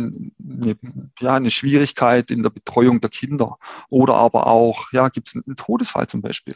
eine, 0.43 0.75
ja, 1.19 1.35
eine 1.35 1.51
Schwierigkeit 1.51 2.31
in 2.31 2.43
der 2.43 2.49
Betreuung 2.49 2.99
der 2.99 3.09
Kinder 3.09 3.57
oder 3.89 4.15
aber 4.15 4.47
auch, 4.47 4.91
ja, 4.91 5.07
gibt 5.07 5.29
es 5.29 5.35
einen 5.35 5.55
Todesfall 5.55 6.07
zum 6.07 6.21
Beispiel? 6.21 6.55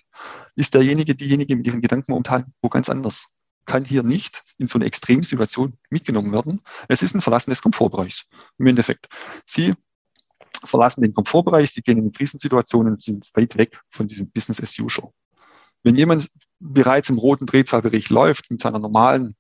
Ist 0.56 0.74
derjenige, 0.74 1.16
diejenige 1.16 1.56
mit 1.56 1.68
ihren 1.68 1.82
Gedanken 1.82 2.12
momentan 2.12 2.54
wo 2.62 2.68
ganz 2.68 2.90
anders? 2.90 3.28
Kann 3.66 3.86
hier 3.86 4.04
nicht 4.04 4.44
in 4.58 4.68
so 4.68 4.78
eine 4.78 4.86
Extremsituation 4.86 5.78
mitgenommen 5.90 6.34
werden. 6.34 6.62
Es 6.90 7.02
ist 7.02 7.16
ein 7.16 7.22
Verlassen 7.22 7.52
des 7.52 7.62
Komfortbereichs 7.62 8.26
im 8.58 8.68
Endeffekt. 8.68 9.08
Sie 9.46 9.74
verlassen 10.68 11.02
den 11.02 11.14
Komfortbereich, 11.14 11.72
sie 11.72 11.82
gehen 11.82 11.98
in 11.98 12.12
Krisensituationen 12.12 12.94
und 12.94 13.04
sind 13.04 13.30
weit 13.34 13.58
weg 13.58 13.80
von 13.88 14.08
diesem 14.08 14.30
Business 14.30 14.62
as 14.62 14.78
usual. 14.80 15.12
Wenn 15.84 15.96
jemand 15.96 16.30
bereits 16.60 17.10
im 17.10 17.18
roten 17.18 17.46
Drehzahlbereich 17.46 18.10
läuft 18.10 18.50
mit 18.50 18.62
seiner 18.62 18.80
normalen 18.80 19.36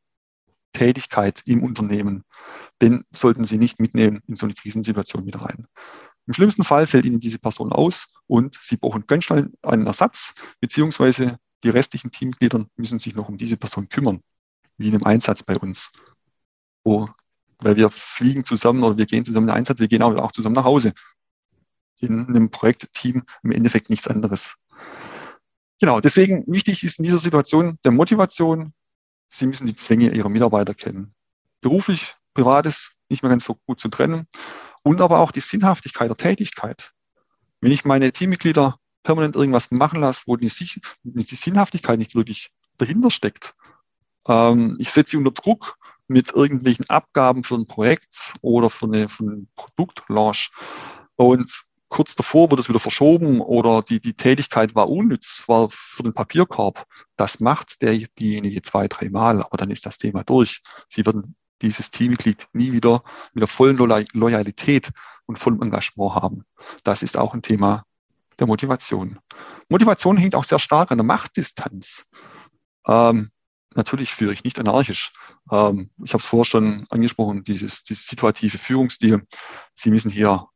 Tätigkeit 0.74 1.42
im 1.46 1.64
Unternehmen, 1.64 2.24
den 2.82 3.04
sollten 3.10 3.46
Sie 3.46 3.58
nicht 3.58 3.80
mitnehmen 3.80 4.22
in 4.28 4.36
so 4.36 4.46
eine 4.46 4.54
Krisensituation 4.54 5.26
mit 5.26 5.42
rein. 5.42 5.68
Im 6.28 6.34
schlimmsten 6.34 6.64
Fall 6.64 6.88
fällt 6.88 7.06
Ihnen 7.06 7.20
diese 7.20 7.40
Person 7.40 7.72
aus 7.72 8.14
und 8.28 8.58
Sie 8.60 8.78
brauchen 8.78 9.08
ganz 9.08 9.24
schnell 9.24 9.50
einen 9.62 9.88
Ersatz, 9.88 10.36
beziehungsweise 10.60 11.38
die 11.64 11.70
restlichen 11.70 12.12
Teammitglieder 12.12 12.66
müssen 12.76 13.00
sich 13.00 13.16
noch 13.16 13.30
um 13.30 13.38
diese 13.38 13.58
Person 13.58 13.90
kümmern, 13.90 14.22
wie 14.78 14.90
in 14.90 14.96
einem 14.96 15.06
Einsatz 15.06 15.44
bei 15.44 15.58
uns, 15.58 15.92
wo 16.84 17.10
weil 17.60 17.78
wir 17.78 17.90
fliegen 17.90 18.44
zusammen 18.44 18.84
oder 18.84 18.98
wir 18.98 19.06
gehen 19.06 19.26
zusammen 19.26 19.48
in 19.48 19.54
den 19.54 19.58
Einsatz, 19.58 19.80
wir 19.80 19.88
gehen 19.88 20.02
auch 20.02 20.32
zusammen 20.32 20.56
nach 20.56 20.66
Hause. 20.66 20.94
In 22.00 22.28
einem 22.28 22.50
Projektteam 22.50 23.24
im 23.44 23.52
Endeffekt 23.52 23.90
nichts 23.90 24.08
anderes. 24.08 24.56
Genau, 25.80 26.00
deswegen 26.00 26.44
wichtig 26.48 26.84
ist 26.84 27.00
in 27.00 27.04
dieser 27.04 27.18
Situation 27.18 27.78
der 27.84 27.92
Motivation. 27.92 28.74
Sie 29.30 29.48
müssen 29.48 29.68
die 29.68 29.76
Zwänge 29.76 30.12
Ihrer 30.12 30.30
Mitarbeiter 30.30 30.74
kennen. 30.74 31.14
Beruflich, 31.62 32.16
privates, 32.34 32.94
nicht 33.10 33.24
mehr 33.24 33.30
ganz 33.30 33.46
so 33.46 33.56
gut 33.66 33.80
zu 33.80 33.90
trennen. 33.90 34.28
Und 34.84 35.02
aber 35.02 35.20
auch 35.20 35.32
die 35.32 35.42
Sinnhaftigkeit 35.42 36.10
der 36.10 36.18
Tätigkeit. 36.18 36.94
Wenn 37.60 37.72
ich 37.72 37.86
meine 37.86 38.12
Teammitglieder 38.12 38.78
permanent 39.04 39.36
irgendwas 39.36 39.72
machen 39.72 40.00
lasse, 40.00 40.24
wo 40.26 40.36
die, 40.36 40.50
Sinnhaftigkeit 40.50 42.00
nicht 42.00 42.16
wirklich 42.16 42.52
dahinter 42.78 43.12
steckt, 43.12 43.56
ähm, 44.28 44.76
ich 44.80 44.92
setze 44.92 45.12
sie 45.12 45.18
unter 45.18 45.32
Druck 45.32 45.78
mit 46.08 46.32
irgendwelchen 46.32 46.90
Abgaben 46.90 47.44
für 47.44 47.56
ein 47.56 47.68
Projekt 47.68 48.34
oder 48.42 48.70
für, 48.70 48.86
eine, 48.86 49.10
für 49.10 49.24
einen 49.24 49.50
Produktlaunch. 49.56 50.52
Und 51.16 51.66
kurz 51.96 52.14
davor 52.14 52.52
wird 52.52 52.60
es 52.60 52.68
wieder 52.68 52.82
verschoben 52.82 53.40
oder 53.40 53.82
die, 53.82 54.02
die 54.02 54.16
Tätigkeit 54.16 54.76
war 54.76 54.90
unnütz, 54.90 55.46
war 55.48 55.70
für 55.72 56.04
den 56.04 56.14
Papierkorb. 56.14 56.86
Das 57.16 57.40
macht 57.40 57.82
der, 57.82 57.94
diejenige 58.20 58.62
zwei, 58.64 58.90
dreimal, 58.90 59.42
aber 59.42 59.56
dann 59.56 59.72
ist 59.72 59.86
das 59.86 59.98
Thema 59.98 60.26
durch. 60.26 60.62
Sie 60.90 61.06
werden 61.06 61.38
dieses 61.62 61.92
Teammitglied 61.92 62.50
nie 62.52 62.74
wieder 62.74 63.02
mit 63.34 63.42
der 63.42 63.48
vollen 63.48 63.78
Loyalität 63.78 64.92
und 65.26 65.40
vollem 65.40 65.62
Engagement 65.62 66.16
haben. 66.16 66.44
Das 66.84 67.02
ist 67.02 67.16
auch 67.16 67.34
ein 67.34 67.42
Thema 67.42 67.86
der 68.40 68.48
Motivation. 68.48 69.20
Motivation 69.70 70.18
hängt 70.18 70.36
auch 70.36 70.44
sehr 70.44 70.60
stark 70.60 70.92
an 70.92 70.98
der 70.98 71.06
Machtdistanz. 71.06 72.10
Ähm, 72.86 73.32
Natürlich 73.74 74.14
führe 74.14 74.32
ich 74.32 74.46
nicht 74.46 74.58
anarchisch. 74.58 75.12
Ähm, 75.52 75.92
ich 76.02 76.14
habe 76.14 76.22
es 76.22 76.26
vorher 76.26 76.46
schon 76.46 76.86
angesprochen, 76.90 77.44
dieses, 77.44 77.84
dieses 77.84 78.08
situative 78.08 78.58
Führungsstil. 78.58 79.28
Sie 79.74 79.92
müssen 79.92 80.10
hier 80.10 80.48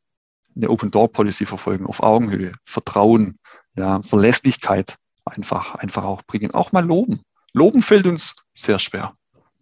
eine 0.56 0.70
Open 0.70 0.92
Door 0.92 1.12
Policy 1.12 1.46
verfolgen, 1.46 1.86
auf 1.86 2.02
Augenhöhe, 2.02 2.54
Vertrauen, 2.66 3.40
ja, 3.76 4.02
Verlässlichkeit 4.02 4.98
einfach, 5.26 5.76
einfach 5.76 6.04
auch 6.04 6.24
bringen. 6.24 6.52
Auch 6.52 6.72
mal 6.72 6.86
loben. 6.86 7.22
Loben 7.54 7.82
fällt 7.82 8.08
uns 8.08 8.36
sehr 8.54 8.80
schwer. 8.80 9.14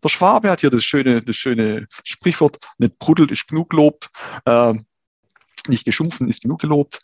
Der 0.03 0.09
Schwabe 0.09 0.49
hat 0.49 0.61
hier 0.61 0.69
das 0.69 0.83
schöne, 0.83 1.21
das 1.21 1.35
schöne 1.35 1.87
Sprichwort, 2.03 2.59
nicht 2.77 2.99
brudelt 2.99 3.31
ist 3.31 3.47
genug 3.47 3.71
gelobt, 3.71 4.09
äh, 4.45 4.73
nicht 5.67 5.85
geschumpfen 5.85 6.29
ist 6.29 6.41
genug 6.41 6.61
gelobt. 6.61 7.01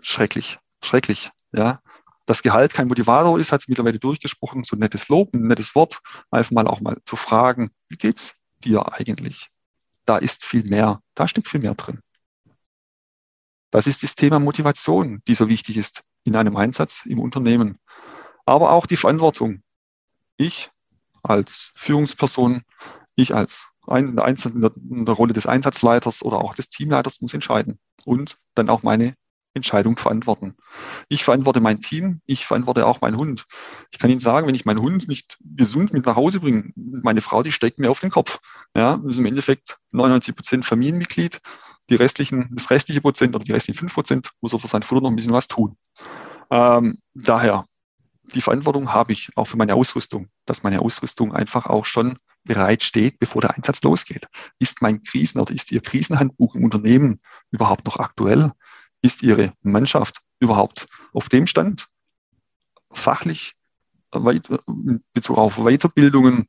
Schrecklich, 0.00 0.58
schrecklich, 0.82 1.30
ja 1.52 1.80
das 2.26 2.42
Gehalt 2.42 2.72
kein 2.72 2.88
Motivator 2.88 3.38
ist, 3.38 3.52
hat 3.52 3.60
es 3.60 3.68
mittlerweile 3.68 3.98
durchgesprochen, 3.98 4.64
so 4.64 4.76
ein 4.76 4.80
nettes 4.80 5.08
Lob, 5.08 5.34
ein 5.34 5.46
nettes 5.46 5.74
Wort, 5.74 6.00
einfach 6.30 6.52
mal 6.52 6.66
auch 6.66 6.80
mal 6.80 6.98
zu 7.04 7.16
fragen, 7.16 7.70
wie 7.88 7.96
geht's 7.96 8.36
dir 8.64 8.92
eigentlich? 8.92 9.48
Da 10.06 10.18
ist 10.18 10.44
viel 10.44 10.64
mehr, 10.64 11.00
da 11.14 11.28
steckt 11.28 11.48
viel 11.48 11.60
mehr 11.60 11.74
drin. 11.74 12.00
Das 13.72 13.86
ist 13.86 14.02
das 14.02 14.14
Thema 14.14 14.38
Motivation, 14.38 15.22
die 15.26 15.34
so 15.34 15.48
wichtig 15.48 15.78
ist 15.78 16.04
in 16.24 16.36
einem 16.36 16.56
Einsatz 16.56 17.04
im 17.06 17.18
Unternehmen. 17.18 17.78
Aber 18.44 18.70
auch 18.70 18.86
die 18.86 18.98
Verantwortung. 18.98 19.62
Ich 20.36 20.70
als 21.22 21.72
Führungsperson, 21.74 22.62
ich 23.16 23.34
als 23.34 23.70
ein, 23.86 24.18
in, 24.18 24.60
der, 24.60 24.72
in 24.76 25.06
der 25.06 25.14
Rolle 25.14 25.32
des 25.32 25.46
Einsatzleiters 25.46 26.22
oder 26.22 26.38
auch 26.38 26.54
des 26.54 26.68
Teamleiters 26.68 27.22
muss 27.22 27.34
entscheiden 27.34 27.78
und 28.04 28.38
dann 28.54 28.68
auch 28.68 28.82
meine 28.82 29.14
Entscheidung 29.54 29.96
verantworten. 29.96 30.54
Ich 31.08 31.24
verantworte 31.24 31.60
mein 31.60 31.80
Team, 31.80 32.20
ich 32.26 32.46
verantworte 32.46 32.86
auch 32.86 33.00
meinen 33.00 33.16
Hund. 33.16 33.46
Ich 33.90 33.98
kann 33.98 34.10
Ihnen 34.10 34.20
sagen, 34.20 34.46
wenn 34.46 34.54
ich 34.54 34.64
meinen 34.64 34.80
Hund 34.80 35.08
nicht 35.08 35.38
gesund 35.40 35.92
mit 35.92 36.04
nach 36.04 36.16
Hause 36.16 36.40
bringe, 36.40 36.72
meine 36.74 37.20
Frau, 37.22 37.42
die 37.42 37.52
steckt 37.52 37.78
mir 37.78 37.90
auf 37.90 38.00
den 38.00 38.10
Kopf. 38.10 38.40
Ja, 38.76 39.00
ist 39.06 39.18
im 39.18 39.26
Endeffekt 39.26 39.78
99 39.92 40.34
Prozent 40.34 40.64
Familienmitglied. 40.64 41.40
Die 41.90 41.94
restlichen, 41.96 42.48
das 42.52 42.70
restliche 42.70 43.00
Prozent 43.00 43.34
oder 43.34 43.44
die 43.44 43.52
restlichen 43.52 43.78
fünf 43.78 43.94
Prozent 43.94 44.30
muss 44.40 44.52
er 44.52 44.58
für 44.58 44.68
sein 44.68 44.82
Futter 44.82 45.02
noch 45.02 45.10
ein 45.10 45.16
bisschen 45.16 45.32
was 45.32 45.48
tun. 45.48 45.76
Ähm, 46.50 46.98
daher, 47.14 47.66
die 48.34 48.40
Verantwortung 48.40 48.92
habe 48.92 49.12
ich 49.12 49.30
auch 49.36 49.46
für 49.46 49.56
meine 49.56 49.74
Ausrüstung, 49.74 50.28
dass 50.46 50.62
meine 50.62 50.80
Ausrüstung 50.80 51.34
einfach 51.34 51.66
auch 51.66 51.86
schon 51.86 52.18
bereit 52.44 52.82
steht, 52.82 53.18
bevor 53.18 53.40
der 53.42 53.54
Einsatz 53.56 53.82
losgeht. 53.82 54.28
Ist 54.58 54.80
mein 54.80 55.02
Krisen- 55.02 55.40
oder 55.40 55.52
ist 55.52 55.72
Ihr 55.72 55.80
Krisenhandbuch 55.80 56.54
im 56.54 56.64
Unternehmen 56.64 57.20
überhaupt 57.50 57.84
noch 57.84 57.98
aktuell? 57.98 58.52
ist 59.02 59.22
Ihre 59.22 59.52
Mannschaft 59.62 60.20
überhaupt 60.38 60.86
auf 61.12 61.28
dem 61.28 61.46
Stand, 61.46 61.88
fachlich, 62.90 63.54
weit, 64.12 64.48
in 64.66 65.02
Bezug 65.12 65.36
auf 65.36 65.56
Weiterbildungen, 65.56 66.46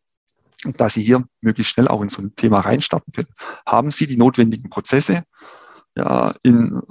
dass 0.72 0.94
Sie 0.94 1.04
hier 1.04 1.24
möglichst 1.42 1.74
schnell 1.74 1.88
auch 1.88 2.02
in 2.02 2.10
so 2.10 2.22
ein 2.22 2.36
Thema 2.36 2.62
reinstarten 2.62 3.12
können. 3.12 3.34
Haben 3.66 3.92
Sie 3.92 4.08
die 4.08 4.18
notwendigen 4.18 4.70
Prozesse? 4.70 5.24
ja, 5.96 6.34
in, 6.44 6.82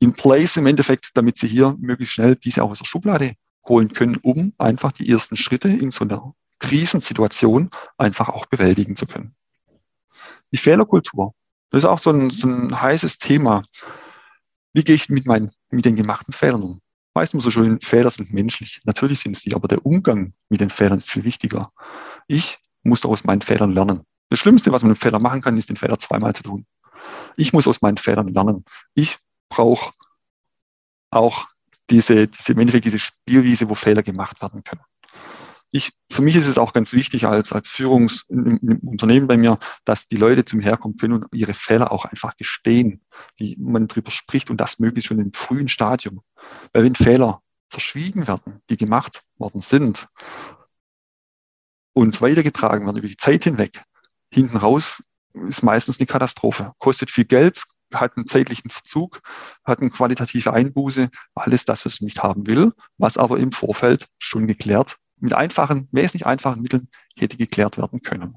in 0.00 0.12
place 0.14 0.56
im 0.56 0.66
Endeffekt, 0.66 1.10
damit 1.14 1.36
sie 1.36 1.48
hier 1.48 1.76
möglichst 1.78 2.14
schnell 2.14 2.36
diese 2.36 2.62
auch 2.62 2.70
aus 2.70 2.78
der 2.78 2.86
Schublade 2.86 3.34
holen 3.68 3.92
können, 3.92 4.16
um 4.22 4.52
einfach 4.58 4.92
die 4.92 5.08
ersten 5.10 5.36
Schritte 5.36 5.68
in 5.68 5.90
so 5.90 6.04
einer 6.04 6.34
Krisensituation 6.58 7.70
einfach 7.98 8.28
auch 8.28 8.46
bewältigen 8.46 8.96
zu 8.96 9.06
können. 9.06 9.34
Die 10.52 10.58
Fehlerkultur, 10.58 11.34
das 11.70 11.80
ist 11.80 11.84
auch 11.84 11.98
so 11.98 12.10
ein, 12.10 12.30
so 12.30 12.48
ein 12.48 12.80
heißes 12.80 13.18
Thema. 13.18 13.62
Wie 14.72 14.84
gehe 14.84 14.94
ich 14.94 15.08
mit, 15.08 15.26
meinen, 15.26 15.50
mit 15.70 15.84
den 15.84 15.96
gemachten 15.96 16.32
Fehlern 16.32 16.62
um? 16.62 16.80
Meistens 17.14 17.44
so 17.44 17.50
schön, 17.50 17.80
Fehler 17.80 18.10
sind 18.10 18.32
menschlich. 18.32 18.80
Natürlich 18.84 19.20
sind 19.20 19.36
sie, 19.36 19.54
aber 19.54 19.68
der 19.68 19.84
Umgang 19.84 20.34
mit 20.48 20.60
den 20.60 20.70
Fehlern 20.70 20.98
ist 20.98 21.10
viel 21.10 21.24
wichtiger. 21.24 21.72
Ich 22.28 22.58
muss 22.88 23.04
aus 23.04 23.24
meinen 23.24 23.42
Fehlern 23.42 23.72
lernen. 23.72 24.02
Das 24.30 24.38
Schlimmste, 24.38 24.72
was 24.72 24.82
man 24.82 24.90
mit 24.90 24.98
Fehlern 24.98 25.22
machen 25.22 25.40
kann, 25.40 25.56
ist 25.56 25.68
den 25.68 25.76
Fehler 25.76 25.98
zweimal 25.98 26.34
zu 26.34 26.42
tun. 26.42 26.66
Ich 27.36 27.52
muss 27.52 27.68
aus 27.68 27.82
meinen 27.82 27.96
Fehlern 27.96 28.28
lernen. 28.28 28.64
Ich 28.94 29.18
brauche 29.48 29.92
auch 31.10 31.46
diese, 31.90 32.26
diese, 32.26 32.52
im 32.52 32.58
Endeffekt 32.58 32.86
diese 32.86 32.98
Spielwiese, 32.98 33.68
wo 33.68 33.74
Fehler 33.74 34.02
gemacht 34.02 34.42
werden 34.42 34.64
können. 34.64 34.82
Ich, 35.70 35.92
für 36.10 36.22
mich 36.22 36.36
ist 36.36 36.46
es 36.46 36.58
auch 36.58 36.72
ganz 36.72 36.92
wichtig 36.92 37.26
als, 37.26 37.52
als 37.52 37.68
Führungs 37.68 38.24
im, 38.28 38.58
im 38.58 38.78
Unternehmen 38.88 39.26
bei 39.26 39.36
mir, 39.36 39.58
dass 39.84 40.06
die 40.06 40.16
Leute 40.16 40.44
zum 40.44 40.60
Herkommen 40.60 40.96
können 40.96 41.14
und 41.14 41.26
ihre 41.32 41.54
Fehler 41.54 41.92
auch 41.92 42.04
einfach 42.04 42.36
gestehen, 42.36 43.02
die 43.38 43.56
man 43.58 43.88
drüber 43.88 44.10
spricht 44.10 44.50
und 44.50 44.60
das 44.60 44.78
möglichst 44.78 45.08
schon 45.08 45.18
im 45.18 45.32
frühen 45.32 45.68
Stadium. 45.68 46.22
Weil 46.72 46.84
wenn 46.84 46.94
Fehler 46.94 47.42
verschwiegen 47.68 48.26
werden, 48.26 48.62
die 48.70 48.76
gemacht 48.76 49.22
worden 49.38 49.60
sind 49.60 50.08
und 51.96 52.20
weitergetragen 52.20 52.84
werden 52.84 52.98
über 52.98 53.08
die 53.08 53.16
Zeit 53.16 53.44
hinweg, 53.44 53.82
hinten 54.30 54.58
raus 54.58 55.02
ist 55.32 55.62
meistens 55.62 55.98
eine 55.98 56.06
Katastrophe. 56.06 56.72
Kostet 56.78 57.10
viel 57.10 57.24
Geld, 57.24 57.62
hat 57.90 58.18
einen 58.18 58.26
zeitlichen 58.26 58.68
Verzug, 58.68 59.22
hat 59.64 59.80
eine 59.80 59.88
qualitative 59.88 60.52
Einbuße, 60.52 61.08
alles 61.34 61.64
das, 61.64 61.86
was 61.86 62.02
man 62.02 62.06
nicht 62.06 62.22
haben 62.22 62.46
will, 62.46 62.74
was 62.98 63.16
aber 63.16 63.38
im 63.38 63.50
Vorfeld 63.50 64.08
schon 64.18 64.46
geklärt, 64.46 64.98
mit 65.16 65.32
einfachen, 65.32 65.88
wesentlich 65.90 66.26
einfachen 66.26 66.60
Mitteln 66.60 66.90
hätte 67.16 67.38
geklärt 67.38 67.78
werden 67.78 68.02
können. 68.02 68.36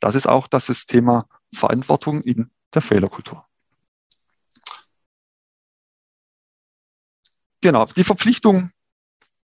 Das 0.00 0.14
ist 0.14 0.26
auch 0.26 0.46
das 0.46 0.86
Thema 0.86 1.28
Verantwortung 1.54 2.22
in 2.22 2.50
der 2.72 2.80
Fehlerkultur. 2.80 3.44
Genau, 7.60 7.84
die 7.84 8.04
Verpflichtung, 8.04 8.70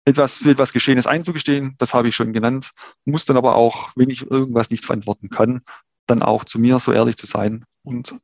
etwas 0.06 0.38
für 0.38 0.52
etwas 0.52 0.74
Geschehenes 0.74 1.08
einzugestehen, 1.08 1.76
das 1.78 1.94
habe 1.94 2.10
ich 2.10 2.16
schon 2.16 2.34
genannt, 2.34 2.72
muss 3.06 3.26
dann 3.26 3.38
aber 3.38 3.56
auch, 3.56 3.92
wenn 3.96 4.10
ich 4.10 4.30
irgendwas 4.30 4.70
nicht 4.70 4.86
verantworten 4.86 5.30
kann, 5.30 5.62
dann 6.08 6.22
auch 6.22 6.44
zu 6.44 6.60
mir 6.60 6.80
so 6.80 6.92
ehrlich 6.92 7.18
zu 7.18 7.26
sein 7.26 7.66
und 7.84 8.16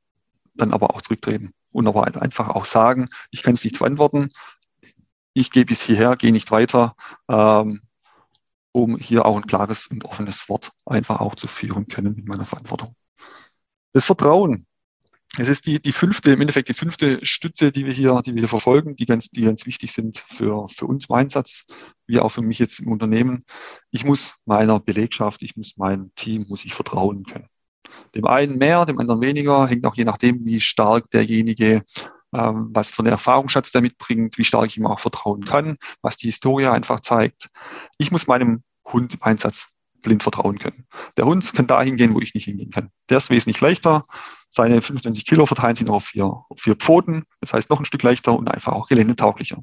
dann 0.55 0.73
aber 0.73 0.93
auch 0.93 1.01
zurücktreten 1.01 1.53
und 1.71 1.87
aber 1.87 2.21
einfach 2.21 2.49
auch 2.49 2.65
sagen, 2.65 3.09
ich 3.31 3.43
kann 3.43 3.53
es 3.53 3.63
nicht 3.63 3.77
verantworten, 3.77 4.31
ich 5.33 5.51
gehe 5.51 5.65
bis 5.65 5.81
hierher, 5.81 6.15
gehe 6.15 6.31
nicht 6.31 6.51
weiter, 6.51 6.95
ähm, 7.29 7.81
um 8.71 8.97
hier 8.97 9.25
auch 9.25 9.37
ein 9.37 9.47
klares 9.47 9.87
und 9.87 10.05
offenes 10.05 10.49
Wort 10.49 10.71
einfach 10.85 11.19
auch 11.19 11.35
zu 11.35 11.47
führen 11.47 11.87
können 11.87 12.15
mit 12.15 12.27
meiner 12.27 12.45
Verantwortung. 12.45 12.95
Das 13.93 14.05
Vertrauen. 14.05 14.65
Es 15.37 15.47
ist 15.47 15.67
die, 15.67 15.79
die 15.79 15.91
fünfte, 15.91 16.31
im 16.31 16.41
Endeffekt 16.41 16.69
die 16.69 16.73
fünfte 16.73 17.23
Stütze, 17.23 17.71
die 17.71 17.85
wir 17.85 17.93
hier, 17.93 18.21
die 18.25 18.33
wir 18.33 18.41
hier 18.41 18.49
verfolgen, 18.49 18.95
die 18.95 19.05
ganz, 19.05 19.29
die 19.29 19.43
ganz 19.43 19.65
wichtig 19.65 19.91
sind 19.91 20.23
für, 20.27 20.67
für 20.69 20.85
uns 20.85 21.07
im 21.07 21.15
Einsatz, 21.15 21.65
wie 22.07 22.19
auch 22.19 22.29
für 22.29 22.41
mich 22.41 22.57
jetzt 22.57 22.79
im 22.79 22.91
Unternehmen. 22.91 23.45
Ich 23.91 24.05
muss 24.05 24.35
meiner 24.45 24.79
Belegschaft, 24.79 25.43
ich 25.43 25.55
muss 25.55 25.77
meinem 25.77 26.13
Team, 26.15 26.45
muss 26.49 26.65
ich 26.65 26.73
vertrauen 26.73 27.23
können. 27.23 27.47
Dem 28.15 28.25
einen 28.25 28.57
mehr, 28.57 28.85
dem 28.85 28.99
anderen 28.99 29.21
weniger, 29.21 29.67
hängt 29.67 29.85
auch 29.85 29.95
je 29.95 30.03
nachdem, 30.03 30.43
wie 30.45 30.59
stark 30.59 31.09
derjenige, 31.11 31.83
ähm, 32.33 32.69
was 32.71 32.91
von 32.91 33.05
der 33.05 33.13
Erfahrungsschatz 33.13 33.71
der 33.71 33.81
mitbringt, 33.81 34.37
wie 34.37 34.43
stark 34.43 34.67
ich 34.67 34.77
ihm 34.77 34.87
auch 34.87 34.99
vertrauen 34.99 35.43
kann, 35.43 35.77
was 36.01 36.17
die 36.17 36.27
Historie 36.27 36.67
einfach 36.67 37.01
zeigt. 37.01 37.49
Ich 37.97 38.11
muss 38.11 38.27
meinem 38.27 38.63
Hund 38.85 39.13
im 39.13 39.23
Einsatz 39.23 39.73
blind 40.01 40.23
vertrauen 40.23 40.59
können. 40.59 40.85
Der 41.17 41.25
Hund 41.25 41.53
kann 41.53 41.67
dahin 41.67 41.97
gehen, 41.97 42.15
wo 42.15 42.19
ich 42.19 42.33
nicht 42.33 42.45
hingehen 42.45 42.71
kann. 42.71 42.89
Der 43.09 43.17
ist 43.17 43.29
wesentlich 43.29 43.61
leichter. 43.61 44.05
Seine 44.49 44.81
25 44.81 45.25
Kilo 45.25 45.45
verteilen 45.45 45.75
sich 45.75 45.85
noch 45.85 45.95
auf 45.95 46.05
vier, 46.05 46.43
vier 46.57 46.75
Pfoten. 46.75 47.23
Das 47.41 47.53
heißt 47.53 47.69
noch 47.69 47.79
ein 47.79 47.85
Stück 47.85 48.03
leichter 48.03 48.37
und 48.37 48.51
einfach 48.51 48.73
auch 48.73 48.87
geländetauglicher. 48.87 49.57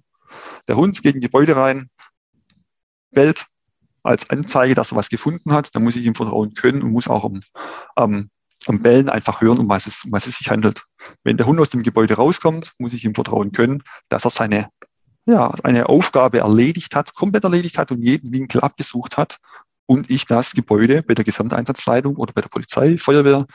Der 0.69 0.77
Hund 0.77 1.03
gegen 1.03 1.21
Gebäude 1.21 1.57
rein, 1.57 1.91
bellt 3.11 3.47
als 4.03 4.31
Anzeige, 4.31 4.75
dass 4.75 4.93
er 4.93 4.97
was 4.97 5.09
gefunden 5.09 5.53
hat. 5.53 5.75
Da 5.75 5.81
muss 5.81 5.97
ich 5.97 6.07
ihm 6.07 6.15
vertrauen 6.15 6.55
können 6.55 6.83
und 6.83 6.93
muss 6.93 7.09
auch 7.09 7.25
am, 7.25 7.41
am, 7.97 8.31
am 8.67 8.83
Bellen 8.83 9.09
einfach 9.09 9.41
hören, 9.41 9.59
um 9.59 9.69
was, 9.69 9.87
es, 9.87 10.05
um 10.05 10.13
was 10.13 10.27
es 10.27 10.37
sich 10.37 10.51
handelt. 10.51 10.85
Wenn 11.25 11.37
der 11.37 11.47
Hund 11.47 11.61
aus 11.61 11.71
dem 11.71 11.83
Gebäude 11.83 12.15
rauskommt, 12.15 12.75
muss 12.79 12.93
ich 12.93 13.05
ihm 13.05 13.15
vertrauen 13.15 13.53
können, 13.53 13.83
dass 14.09 14.25
er 14.25 14.31
seine 14.31 14.69
ja, 15.27 15.51
eine 15.65 15.89
Aufgabe 15.89 16.39
erledigt 16.39 16.95
hat, 16.95 17.15
komplett 17.15 17.43
erledigt 17.43 17.79
hat 17.79 17.91
und 17.91 18.01
jeden 18.01 18.33
Winkel 18.33 18.61
abgesucht 18.61 19.17
hat 19.17 19.39
und 19.87 20.09
ich 20.09 20.27
das 20.27 20.53
Gebäude 20.53 21.03
bei 21.03 21.15
der 21.15 21.25
Gesamteinsatzleitung 21.25 22.17
oder 22.17 22.33
bei 22.33 22.43
der 22.43 22.49
Polizei, 22.49 22.97
Feuerwehr, 22.97 23.47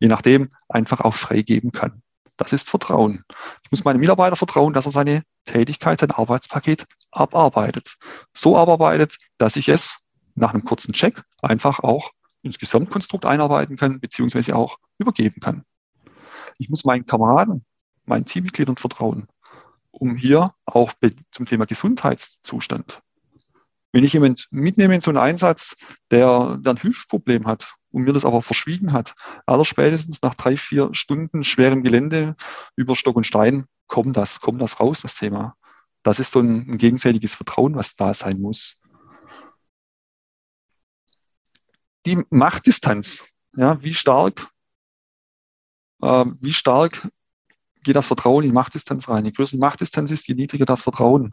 je 0.00 0.08
nachdem, 0.08 0.48
einfach 0.68 1.00
auch 1.00 1.14
freigeben 1.14 1.72
kann. 1.72 2.02
Das 2.36 2.52
ist 2.52 2.70
Vertrauen. 2.70 3.24
Ich 3.62 3.70
muss 3.70 3.84
meinem 3.84 4.00
Mitarbeiter 4.00 4.34
vertrauen, 4.34 4.72
dass 4.72 4.86
er 4.86 4.92
seine 4.92 5.22
Tätigkeit, 5.44 6.00
sein 6.00 6.10
Arbeitspaket 6.10 6.86
abarbeitet. 7.10 7.96
So 8.32 8.56
abarbeitet, 8.56 9.18
dass 9.36 9.56
ich 9.56 9.68
es 9.68 9.98
nach 10.34 10.54
einem 10.54 10.64
kurzen 10.64 10.94
Check 10.94 11.22
einfach 11.42 11.80
auch 11.80 12.12
ins 12.42 12.58
Gesamtkonstrukt 12.58 13.26
einarbeiten 13.26 13.76
kann, 13.76 14.00
beziehungsweise 14.00 14.56
auch 14.56 14.78
übergeben 14.98 15.40
kann. 15.40 15.64
Ich 16.56 16.70
muss 16.70 16.84
meinen 16.84 17.04
Kameraden, 17.04 17.66
meinen 18.06 18.24
Teammitgliedern 18.24 18.76
vertrauen, 18.76 19.26
um 19.90 20.16
hier 20.16 20.54
auch 20.64 20.92
zum 21.30 21.44
Thema 21.44 21.66
Gesundheitszustand. 21.66 23.02
Wenn 23.92 24.04
ich 24.04 24.14
jemand 24.14 24.48
mitnehme 24.50 24.94
in 24.94 25.00
so 25.02 25.10
einen 25.10 25.18
Einsatz, 25.18 25.76
der, 26.10 26.56
der 26.58 26.72
ein 26.72 26.82
Hüftproblem 26.82 27.46
hat 27.46 27.74
und 27.90 28.02
mir 28.02 28.12
das 28.12 28.24
aber 28.24 28.42
verschwiegen 28.42 28.92
hat, 28.92 29.14
aller 29.46 29.64
spätestens 29.64 30.22
nach 30.22 30.34
drei, 30.34 30.56
vier 30.56 30.90
Stunden 30.92 31.44
schwerem 31.44 31.82
Gelände 31.82 32.36
über 32.76 32.96
Stock 32.96 33.16
und 33.16 33.26
Stein 33.26 33.66
kommt 33.86 34.16
das, 34.16 34.40
kommt 34.40 34.62
das 34.62 34.80
raus, 34.80 35.02
das 35.02 35.16
Thema. 35.16 35.56
Das 36.02 36.18
ist 36.18 36.32
so 36.32 36.40
ein, 36.40 36.70
ein 36.70 36.78
gegenseitiges 36.78 37.34
Vertrauen, 37.34 37.74
was 37.74 37.94
da 37.94 38.14
sein 38.14 38.40
muss. 38.40 38.76
Die 42.06 42.22
Machtdistanz, 42.30 43.28
ja, 43.56 43.82
wie 43.82 43.92
stark, 43.92 44.48
äh, 46.02 46.24
wie 46.38 46.52
stark 46.52 47.06
geht 47.82 47.96
das 47.96 48.06
Vertrauen 48.06 48.44
in 48.44 48.54
Machtdistanz 48.54 49.08
rein? 49.08 49.24
Je 49.24 49.32
größer 49.32 49.56
die 49.56 49.60
Machtdistanz 49.60 50.10
ist, 50.10 50.26
je 50.28 50.34
niedriger 50.34 50.64
das 50.64 50.82
Vertrauen. 50.82 51.32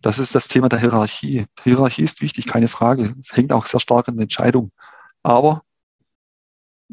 Das 0.00 0.18
ist 0.18 0.34
das 0.34 0.48
Thema 0.48 0.68
der 0.68 0.78
Hierarchie. 0.78 1.46
Hierarchie 1.62 2.02
ist 2.02 2.20
wichtig, 2.20 2.46
keine 2.46 2.68
Frage. 2.68 3.14
Es 3.20 3.34
hängt 3.34 3.52
auch 3.52 3.66
sehr 3.66 3.80
stark 3.80 4.08
an 4.08 4.16
der 4.16 4.24
Entscheidung. 4.24 4.70
Aber 5.22 5.62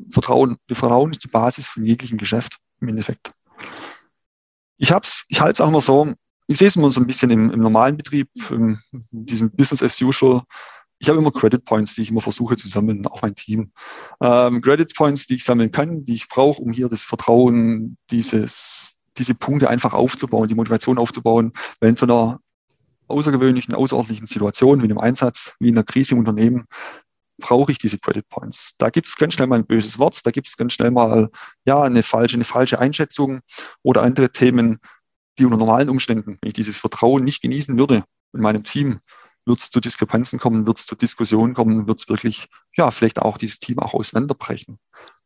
Vertrauen, 0.10 0.58
Vertrauen 0.72 1.12
ist 1.12 1.24
die 1.24 1.28
Basis 1.28 1.68
von 1.68 1.84
jeglichem 1.86 2.18
Geschäft 2.18 2.58
im 2.80 2.90
Endeffekt. 2.90 3.32
Ich 4.78 4.90
ich 4.90 5.42
halte 5.42 5.54
es 5.54 5.62
auch 5.62 5.70
immer 5.70 5.82
so, 5.82 6.14
ich 6.48 6.58
sehe 6.58 6.68
es 6.68 6.76
immer 6.76 6.92
so 6.92 7.00
ein 7.00 7.08
bisschen 7.08 7.32
im, 7.32 7.50
im 7.52 7.60
normalen 7.60 7.98
Betrieb, 7.98 8.30
in 8.50 8.80
diesem 9.12 9.52
Business 9.52 9.84
as 9.84 10.02
usual. 10.02 10.42
Ich 11.00 11.10
habe 11.10 11.18
immer 11.18 11.32
Credit 11.32 11.64
Points, 11.64 11.96
die 11.96 12.02
ich 12.02 12.12
immer 12.12 12.22
versuche 12.22 12.56
zu 12.58 12.68
sammeln, 12.68 13.06
auch 13.08 13.22
mein 13.22 13.36
Team. 13.36 13.72
Ähm, 14.22 14.62
Credit 14.62 14.94
Points, 14.96 15.28
die 15.28 15.36
ich 15.36 15.44
sammeln 15.44 15.72
kann, 15.72 16.04
die 16.06 16.16
ich 16.16 16.28
brauche, 16.28 16.62
um 16.62 16.72
hier 16.72 16.90
das 16.90 17.04
Vertrauen, 17.04 17.98
dieses, 18.12 18.98
diese 19.18 19.34
Punkte 19.34 19.70
einfach 19.70 19.94
aufzubauen, 19.94 20.48
die 20.48 20.56
Motivation 20.56 20.98
aufzubauen, 20.98 21.54
wenn 21.80 21.92
in 21.92 21.96
so 21.96 22.06
einer 22.06 22.40
außergewöhnlichen, 23.08 23.74
außerordentlichen 23.74 24.28
Situation, 24.28 24.82
wie 24.82 24.86
in 24.86 24.92
einem 24.92 25.00
Einsatz, 25.00 25.56
wie 25.60 25.70
in 25.70 25.76
einer 25.76 25.84
Krise 25.84 26.14
im 26.14 26.20
Unternehmen, 26.20 26.66
brauche 27.42 27.72
ich 27.74 27.78
diese 27.78 28.00
Credit 28.00 28.28
Points. 28.30 28.76
Da 28.78 28.90
gibt 28.90 29.08
es 29.08 29.18
ganz 29.18 29.34
schnell 29.34 29.48
mal 29.48 29.60
ein 29.60 29.66
böses 29.66 30.00
Wort, 30.00 30.26
da 30.26 30.32
gibt 30.32 30.48
es 30.48 30.56
ganz 30.56 30.74
schnell 30.74 30.92
mal 30.92 31.30
ja 31.66 31.82
eine 31.82 32.04
falsche, 32.04 32.36
eine 32.38 32.46
falsche 32.46 32.80
Einschätzung 32.80 33.42
oder 33.84 34.04
andere 34.04 34.32
Themen, 34.32 34.80
die 35.38 35.46
unter 35.46 35.58
normalen 35.58 35.90
Umständen, 35.90 36.38
wenn 36.42 36.48
ich 36.48 36.54
dieses 36.54 36.80
Vertrauen 36.80 37.24
nicht 37.24 37.42
genießen 37.42 37.78
würde 37.78 38.04
in 38.34 38.42
meinem 38.42 38.64
Team, 38.64 39.00
wird 39.46 39.60
es 39.60 39.72
zu 39.72 39.80
Diskrepanzen 39.80 40.40
kommen, 40.40 40.66
wird 40.66 40.80
es 40.80 40.86
zu 40.86 40.96
Diskussionen 40.96 41.54
kommen, 41.54 41.88
wird 41.88 42.00
es 42.00 42.10
wirklich, 42.10 42.48
ja, 42.76 42.92
vielleicht 42.92 43.22
auch 43.22 43.38
dieses 43.38 43.60
Team 43.60 43.80
auch 43.80 43.94
auseinanderbrechen. 43.94 44.80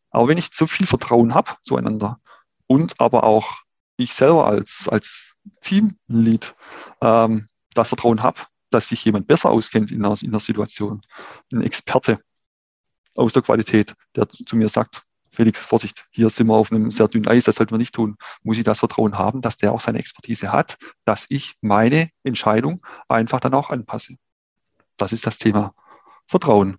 Aber 0.10 0.28
wenn 0.28 0.38
ich 0.38 0.50
so 0.54 0.68
viel 0.68 0.88
Vertrauen 0.88 1.34
habe 1.34 1.52
zueinander 1.64 2.20
und 2.68 3.00
aber 3.00 3.26
auch 3.26 3.58
ich 3.98 4.14
selber 4.14 4.46
als, 4.48 4.88
als 4.90 5.36
Teamlead 5.62 6.56
ähm, 7.02 7.48
das 7.74 7.90
Vertrauen 7.90 8.24
habe, 8.24 8.40
dass 8.70 8.90
sich 8.90 9.04
jemand 9.06 9.28
besser 9.28 9.52
auskennt 9.52 9.92
in 9.92 10.04
einer, 10.04 10.16
in 10.22 10.30
einer 10.30 10.40
Situation, 10.40 11.02
ein 11.52 11.62
Experte 11.62 12.20
aus 13.16 13.34
der 13.34 13.42
Qualität, 13.42 13.94
der 14.16 14.28
zu 14.28 14.56
mir 14.56 14.70
sagt, 14.70 15.04
Felix, 15.32 15.62
Vorsicht, 15.62 16.06
hier 16.12 16.30
sind 16.30 16.48
wir 16.48 16.56
auf 16.56 16.72
einem 16.72 16.90
sehr 16.90 17.08
dünnen 17.08 17.28
Eis, 17.28 17.44
das 17.44 17.56
sollten 17.56 17.72
wir 17.74 17.78
nicht 17.78 17.94
tun. 17.94 18.16
Muss 18.44 18.58
ich 18.58 18.64
das 18.64 18.80
Vertrauen 18.80 19.18
haben, 19.18 19.42
dass 19.42 19.58
der 19.58 19.74
auch 19.74 19.82
seine 19.82 20.00
Expertise 20.00 20.52
hat, 20.52 20.78
dass 21.04 21.26
ich 21.30 21.56
meine 21.62 22.10
Entscheidung 22.24 22.86
einfach 23.10 23.42
dann 23.42 23.54
auch 23.54 23.70
anpasse. 23.70 24.16
Das 24.98 25.12
ist 25.12 25.28
das 25.28 25.38
Thema 25.38 25.74
Vertrauen. 26.26 26.78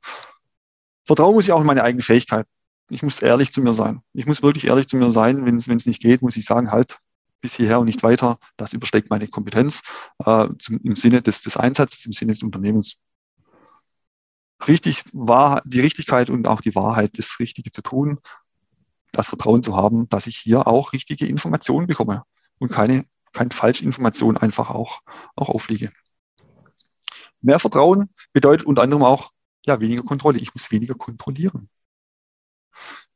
Vertrauen 1.05 1.35
muss 1.35 1.45
ich 1.45 1.53
auch 1.53 1.61
in 1.61 1.67
meine 1.67 1.85
eigenen 1.85 2.03
Fähigkeiten. 2.03 2.49
ich 2.89 3.03
muss 3.03 3.21
ehrlich 3.21 3.53
zu 3.53 3.61
mir 3.61 3.75
sein. 3.75 4.01
Ich 4.15 4.27
muss 4.27 4.43
wirklich 4.43 4.67
ehrlich 4.67 4.89
zu 4.89 4.97
mir 4.97 5.11
sein. 5.11 5.45
Wenn 5.45 5.57
es 5.57 5.87
nicht 5.87 6.01
geht, 6.01 6.23
muss 6.23 6.37
ich 6.37 6.45
sagen, 6.45 6.73
halt 6.73 6.97
bis 7.41 7.55
hierher 7.55 7.81
und 7.81 7.87
nicht 7.87 8.03
weiter. 8.03 8.39
Das 8.57 8.73
übersteigt 8.73 9.11
meine 9.11 9.29
Kompetenz 9.29 9.83
äh, 10.25 10.49
zum, 10.59 10.81
im 10.83 10.97
Sinne 10.97 11.23
des, 11.23 11.43
des 11.43 11.57
Einsatzes, 11.57 12.07
im 12.07 12.13
Sinne 12.13 12.33
des 12.33 12.43
Unternehmens. 12.43 13.03
Richtig 14.67 15.05
war 15.13 15.63
die 15.65 15.81
Richtigkeit 15.81 16.31
und 16.31 16.47
auch 16.47 16.61
die 16.61 16.75
Wahrheit, 16.75 17.19
das 17.19 17.39
Richtige 17.39 17.71
zu 17.71 17.83
tun, 17.83 18.19
das 19.13 19.29
Vertrauen 19.29 19.63
zu 19.63 19.77
haben, 19.77 20.09
dass 20.09 20.27
ich 20.27 20.39
hier 20.39 20.67
auch 20.67 20.93
richtige 20.93 21.27
Informationen 21.27 21.87
bekomme 21.87 22.25
und 22.59 22.71
keine, 22.71 23.05
keine 23.33 23.51
Falschinformation 23.51 24.37
einfach 24.37 24.71
auch, 24.71 25.03
auch 25.35 25.51
aufliege. 25.51 25.93
Mehr 27.43 27.59
Vertrauen 27.59 28.11
bedeutet 28.33 28.67
unter 28.67 28.83
anderem 28.83 29.05
auch 29.05 29.31
ja, 29.67 29.81
weniger 29.81 30.03
Kontrolle. 30.03 30.39
Ich 30.39 30.55
muss 30.55 30.71
weniger 30.71 30.95
kontrollieren. 30.95 31.69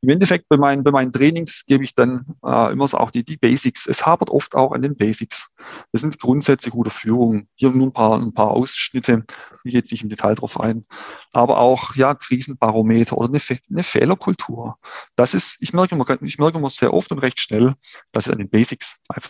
Im 0.03 0.09
Endeffekt 0.09 0.49
bei 0.49 0.57
meinen, 0.57 0.83
bei 0.83 0.89
meinen 0.89 1.11
Trainings 1.11 1.63
gebe 1.67 1.83
ich 1.83 1.93
dann 1.93 2.25
äh, 2.43 2.71
immer 2.71 2.87
so 2.87 2.97
auch 2.97 3.11
die, 3.11 3.23
die 3.23 3.37
Basics. 3.37 3.85
Es 3.85 4.03
hapert 4.03 4.31
oft 4.31 4.55
auch 4.55 4.71
an 4.71 4.81
den 4.81 4.97
Basics. 4.97 5.53
Das 5.91 6.01
sind 6.01 6.19
Grundsätze 6.19 6.71
guter 6.71 6.89
Führung. 6.89 7.47
Hier 7.53 7.69
nur 7.69 7.87
ein 7.87 7.93
paar, 7.93 8.19
ein 8.19 8.33
paar 8.33 8.49
Ausschnitte. 8.49 9.25
Ich 9.63 9.71
gehe 9.71 9.79
jetzt 9.79 9.91
nicht 9.91 10.01
im 10.01 10.09
Detail 10.09 10.33
drauf 10.33 10.59
ein. 10.59 10.87
Aber 11.33 11.59
auch, 11.59 11.95
ja, 11.95 12.15
Krisenbarometer 12.15 13.15
oder 13.15 13.29
eine, 13.29 13.39
eine 13.69 13.83
Fehlerkultur. 13.83 14.79
Das 15.15 15.35
ist, 15.35 15.57
ich 15.61 15.71
merke 15.71 15.93
immer, 15.93 16.09
ich 16.23 16.39
merke 16.39 16.57
immer 16.57 16.71
sehr 16.71 16.93
oft 16.93 17.11
und 17.11 17.19
recht 17.19 17.39
schnell, 17.39 17.75
dass 18.11 18.25
es 18.25 18.31
an 18.31 18.39
den 18.39 18.49
Basics 18.49 18.97
einfach 19.07 19.29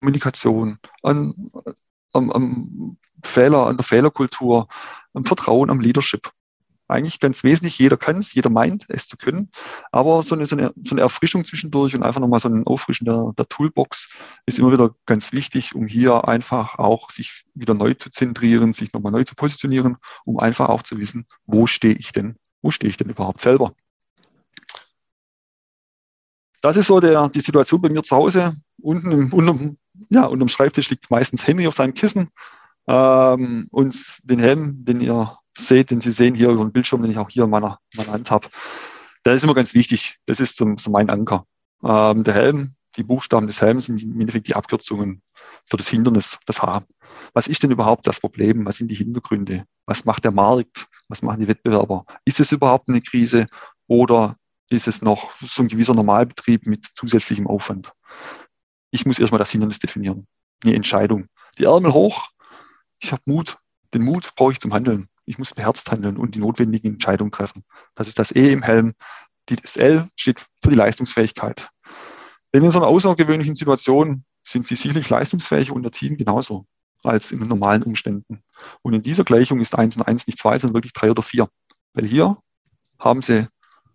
Kommunikation, 0.00 0.78
an, 1.02 1.50
am, 2.12 2.30
am 2.30 2.98
Fehler, 3.24 3.66
an 3.66 3.78
der 3.78 3.84
Fehlerkultur, 3.84 4.68
am 5.14 5.24
Vertrauen, 5.24 5.70
am 5.70 5.80
Leadership 5.80 6.30
eigentlich 6.88 7.20
ganz 7.20 7.42
wesentlich. 7.44 7.78
Jeder 7.78 7.96
kann 7.96 8.18
es, 8.18 8.34
jeder 8.34 8.50
meint, 8.50 8.86
es 8.88 9.08
zu 9.08 9.16
können. 9.16 9.50
Aber 9.92 10.22
so 10.22 10.34
eine, 10.34 10.46
so 10.46 10.56
eine, 10.56 10.72
so 10.84 10.94
eine 10.94 11.00
Erfrischung 11.00 11.44
zwischendurch 11.44 11.94
und 11.94 12.02
einfach 12.02 12.20
nochmal 12.20 12.40
so 12.40 12.48
ein 12.48 12.66
Auffrischen 12.66 13.04
der, 13.04 13.32
der 13.36 13.48
Toolbox 13.48 14.10
ist 14.46 14.58
immer 14.58 14.72
wieder 14.72 14.94
ganz 15.06 15.32
wichtig, 15.32 15.74
um 15.74 15.86
hier 15.86 16.28
einfach 16.28 16.78
auch 16.78 17.10
sich 17.10 17.44
wieder 17.54 17.74
neu 17.74 17.94
zu 17.94 18.10
zentrieren, 18.10 18.72
sich 18.72 18.92
nochmal 18.92 19.12
neu 19.12 19.24
zu 19.24 19.34
positionieren, 19.34 19.96
um 20.24 20.38
einfach 20.38 20.68
auch 20.68 20.82
zu 20.82 20.98
wissen, 20.98 21.26
wo 21.46 21.66
stehe 21.66 21.94
ich 21.94 22.12
denn? 22.12 22.36
Wo 22.62 22.70
stehe 22.70 22.90
ich 22.90 22.96
denn 22.96 23.10
überhaupt 23.10 23.40
selber? 23.40 23.74
Das 26.60 26.76
ist 26.76 26.86
so 26.86 27.00
der, 27.00 27.28
die 27.28 27.40
Situation 27.40 27.80
bei 27.80 27.90
mir 27.90 28.02
zu 28.02 28.16
Hause. 28.16 28.56
Unten 28.80 29.12
im, 29.12 29.32
unterm, 29.32 29.78
ja, 30.10 30.24
unterm 30.26 30.48
Schreibtisch 30.48 30.90
liegt 30.90 31.10
meistens 31.10 31.46
Henry 31.46 31.66
auf 31.66 31.74
seinem 31.74 31.94
Kissen. 31.94 32.30
Ähm, 32.88 33.68
und 33.70 33.96
den 34.24 34.38
Helm, 34.38 34.84
den 34.84 35.00
ihr 35.00 35.36
seht, 35.56 35.90
den 35.90 36.00
Sie 36.00 36.12
sehen 36.12 36.34
hier 36.34 36.50
über 36.50 36.64
den 36.64 36.72
Bildschirm, 36.72 37.02
den 37.02 37.10
ich 37.10 37.18
auch 37.18 37.30
hier 37.30 37.44
in 37.44 37.50
meiner, 37.50 37.78
meiner 37.94 38.12
Hand 38.12 38.30
habe, 38.30 38.48
der 39.24 39.34
ist 39.34 39.44
immer 39.44 39.54
ganz 39.54 39.74
wichtig. 39.74 40.16
Das 40.26 40.40
ist 40.40 40.56
so, 40.56 40.76
so 40.78 40.90
mein 40.90 41.10
Anker. 41.10 41.46
Ähm, 41.82 42.24
der 42.24 42.34
Helm, 42.34 42.74
die 42.96 43.02
Buchstaben 43.02 43.46
des 43.46 43.60
Helms 43.60 43.86
sind 43.86 44.02
im 44.02 44.20
Endeffekt 44.20 44.48
die 44.48 44.54
Abkürzungen 44.54 45.22
für 45.66 45.76
das 45.76 45.88
Hindernis, 45.88 46.38
das 46.46 46.62
H. 46.62 46.84
Was 47.32 47.48
ist 47.48 47.62
denn 47.62 47.70
überhaupt 47.70 48.06
das 48.06 48.20
Problem? 48.20 48.64
Was 48.66 48.76
sind 48.76 48.90
die 48.90 48.94
Hintergründe? 48.94 49.64
Was 49.86 50.04
macht 50.04 50.24
der 50.24 50.32
Markt? 50.32 50.86
Was 51.08 51.22
machen 51.22 51.40
die 51.40 51.48
Wettbewerber? 51.48 52.04
Ist 52.24 52.40
es 52.40 52.52
überhaupt 52.52 52.88
eine 52.88 53.00
Krise 53.00 53.46
oder 53.86 54.36
ist 54.68 54.88
es 54.88 55.02
noch 55.02 55.30
so 55.40 55.62
ein 55.62 55.68
gewisser 55.68 55.94
Normalbetrieb 55.94 56.66
mit 56.66 56.84
zusätzlichem 56.84 57.46
Aufwand? 57.46 57.92
Ich 58.90 59.06
muss 59.06 59.18
erstmal 59.18 59.38
das 59.38 59.50
Hindernis 59.50 59.78
definieren. 59.78 60.26
Eine 60.64 60.74
Entscheidung. 60.74 61.26
Die 61.58 61.64
Ärmel 61.64 61.92
hoch. 61.92 62.28
Ich 63.00 63.12
habe 63.12 63.22
Mut. 63.26 63.58
Den 63.94 64.02
Mut 64.02 64.32
brauche 64.34 64.52
ich 64.52 64.60
zum 64.60 64.72
Handeln 64.72 65.08
ich 65.26 65.38
muss 65.38 65.54
beherzt 65.54 65.90
handeln 65.90 66.16
und 66.16 66.34
die 66.34 66.38
notwendigen 66.38 66.94
Entscheidungen 66.94 67.32
treffen. 67.32 67.64
Das 67.94 68.08
ist 68.08 68.18
das 68.18 68.34
E 68.34 68.52
im 68.52 68.62
Helm. 68.62 68.94
Das 69.46 69.76
L 69.76 70.08
steht 70.16 70.40
für 70.62 70.70
die 70.70 70.76
Leistungsfähigkeit. 70.76 71.68
Denn 72.54 72.64
in 72.64 72.70
so 72.70 72.78
einer 72.78 72.88
außergewöhnlichen 72.88 73.54
Situation 73.54 74.24
sind 74.44 74.66
Sie 74.66 74.76
sicherlich 74.76 75.10
leistungsfähig 75.10 75.70
und 75.70 75.82
der 75.82 75.92
Team 75.92 76.16
genauso 76.16 76.66
als 77.02 77.32
in 77.32 77.46
normalen 77.46 77.82
Umständen. 77.82 78.42
Und 78.82 78.94
in 78.94 79.02
dieser 79.02 79.24
Gleichung 79.24 79.60
ist 79.60 79.76
eins 79.76 79.96
und 79.96 80.02
eins 80.04 80.26
nicht 80.26 80.38
zwei, 80.38 80.58
sondern 80.58 80.74
wirklich 80.74 80.92
drei 80.92 81.10
oder 81.10 81.22
vier. 81.22 81.48
Weil 81.92 82.06
hier 82.06 82.38
haben 82.98 83.22
Sie 83.22 83.46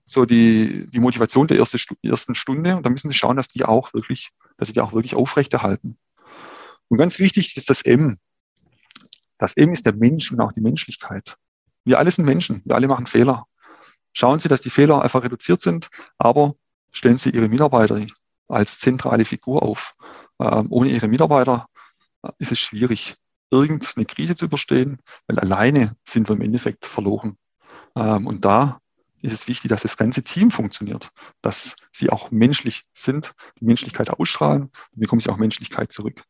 so 0.05 0.25
die, 0.25 0.85
die 0.87 0.99
Motivation 0.99 1.47
der 1.47 1.57
erste, 1.57 1.77
ersten 2.03 2.35
Stunde 2.35 2.75
und 2.75 2.85
da 2.85 2.89
müssen 2.89 3.09
Sie 3.09 3.15
schauen, 3.15 3.37
dass 3.37 3.47
die 3.47 3.63
auch 3.63 3.93
wirklich, 3.93 4.29
dass 4.57 4.67
Sie 4.67 4.73
die 4.73 4.81
auch 4.81 4.93
wirklich 4.93 5.15
aufrechterhalten. 5.15 5.97
Und 6.89 6.97
ganz 6.97 7.19
wichtig 7.19 7.55
ist 7.55 7.69
das 7.69 7.81
M. 7.83 8.19
Das 9.41 9.57
M 9.57 9.71
ist 9.71 9.87
der 9.87 9.95
Mensch 9.95 10.31
und 10.31 10.39
auch 10.39 10.51
die 10.51 10.61
Menschlichkeit. 10.61 11.35
Wir 11.83 11.97
alle 11.97 12.11
sind 12.11 12.25
Menschen, 12.25 12.61
wir 12.63 12.75
alle 12.75 12.87
machen 12.87 13.07
Fehler. 13.07 13.47
Schauen 14.13 14.37
Sie, 14.37 14.49
dass 14.49 14.61
die 14.61 14.69
Fehler 14.69 15.01
einfach 15.01 15.23
reduziert 15.23 15.63
sind, 15.63 15.89
aber 16.19 16.53
stellen 16.91 17.17
Sie 17.17 17.31
Ihre 17.31 17.49
Mitarbeiter 17.49 18.05
als 18.47 18.79
zentrale 18.79 19.25
Figur 19.25 19.63
auf. 19.63 19.95
Ähm, 20.39 20.67
ohne 20.69 20.89
Ihre 20.89 21.07
Mitarbeiter 21.07 21.65
äh, 22.21 22.29
ist 22.37 22.51
es 22.51 22.59
schwierig, 22.59 23.15
irgendeine 23.49 24.05
Krise 24.05 24.35
zu 24.35 24.45
überstehen, 24.45 24.99
weil 25.25 25.39
alleine 25.39 25.95
sind 26.03 26.29
wir 26.29 26.35
im 26.35 26.41
Endeffekt 26.43 26.85
verloren. 26.85 27.35
Ähm, 27.95 28.27
und 28.27 28.45
da 28.45 28.79
ist 29.23 29.33
es 29.33 29.47
wichtig, 29.47 29.69
dass 29.69 29.81
das 29.81 29.97
ganze 29.97 30.21
Team 30.21 30.51
funktioniert, 30.51 31.09
dass 31.41 31.75
sie 31.91 32.11
auch 32.11 32.29
menschlich 32.29 32.83
sind, 32.93 33.33
die 33.59 33.65
Menschlichkeit 33.65 34.11
ausstrahlen, 34.11 34.69
dann 34.91 34.99
bekommen 34.99 35.19
sie 35.19 35.31
auch 35.31 35.37
Menschlichkeit 35.37 35.91
zurück. 35.91 36.23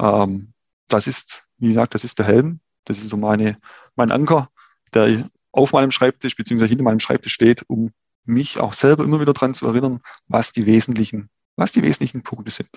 Ähm, 0.00 0.53
das 0.88 1.06
ist, 1.06 1.44
wie 1.58 1.68
gesagt, 1.68 1.94
das 1.94 2.04
ist 2.04 2.18
der 2.18 2.26
Helm. 2.26 2.60
Das 2.84 2.98
ist 2.98 3.08
so 3.08 3.16
meine, 3.16 3.58
mein 3.96 4.10
Anker, 4.12 4.48
der 4.92 5.24
auf 5.52 5.72
meinem 5.72 5.90
Schreibtisch 5.90 6.36
beziehungsweise 6.36 6.68
hinter 6.68 6.84
meinem 6.84 7.00
Schreibtisch 7.00 7.32
steht, 7.32 7.64
um 7.68 7.92
mich 8.24 8.58
auch 8.58 8.72
selber 8.72 9.04
immer 9.04 9.20
wieder 9.20 9.32
daran 9.32 9.54
zu 9.54 9.66
erinnern, 9.66 10.00
was 10.28 10.52
die 10.52 10.66
wesentlichen, 10.66 11.28
was 11.56 11.72
die 11.72 11.82
wesentlichen 11.82 12.22
Punkte 12.22 12.50
sind. 12.50 12.70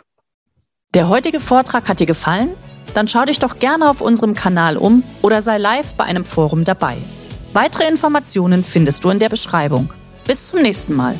Der 0.94 1.10
heutige 1.10 1.40
Vortrag 1.40 1.90
hat 1.90 2.00
dir 2.00 2.06
gefallen? 2.06 2.50
Dann 2.94 3.08
schau 3.08 3.26
dich 3.26 3.40
doch 3.40 3.60
gerne 3.60 3.90
auf 3.90 4.02
unserem 4.02 4.34
Kanal 4.34 4.78
um 4.78 5.04
oder 5.22 5.42
sei 5.42 5.58
live 5.58 5.94
bei 5.96 6.06
einem 6.06 6.26
Forum 6.26 6.64
dabei. 6.64 6.98
Weitere 7.54 7.88
Informationen 7.90 8.64
findest 8.64 9.04
du 9.04 9.10
in 9.10 9.20
der 9.20 9.30
Beschreibung. 9.30 9.94
Bis 10.26 10.48
zum 10.50 10.62
nächsten 10.62 10.94
Mal. 10.94 11.18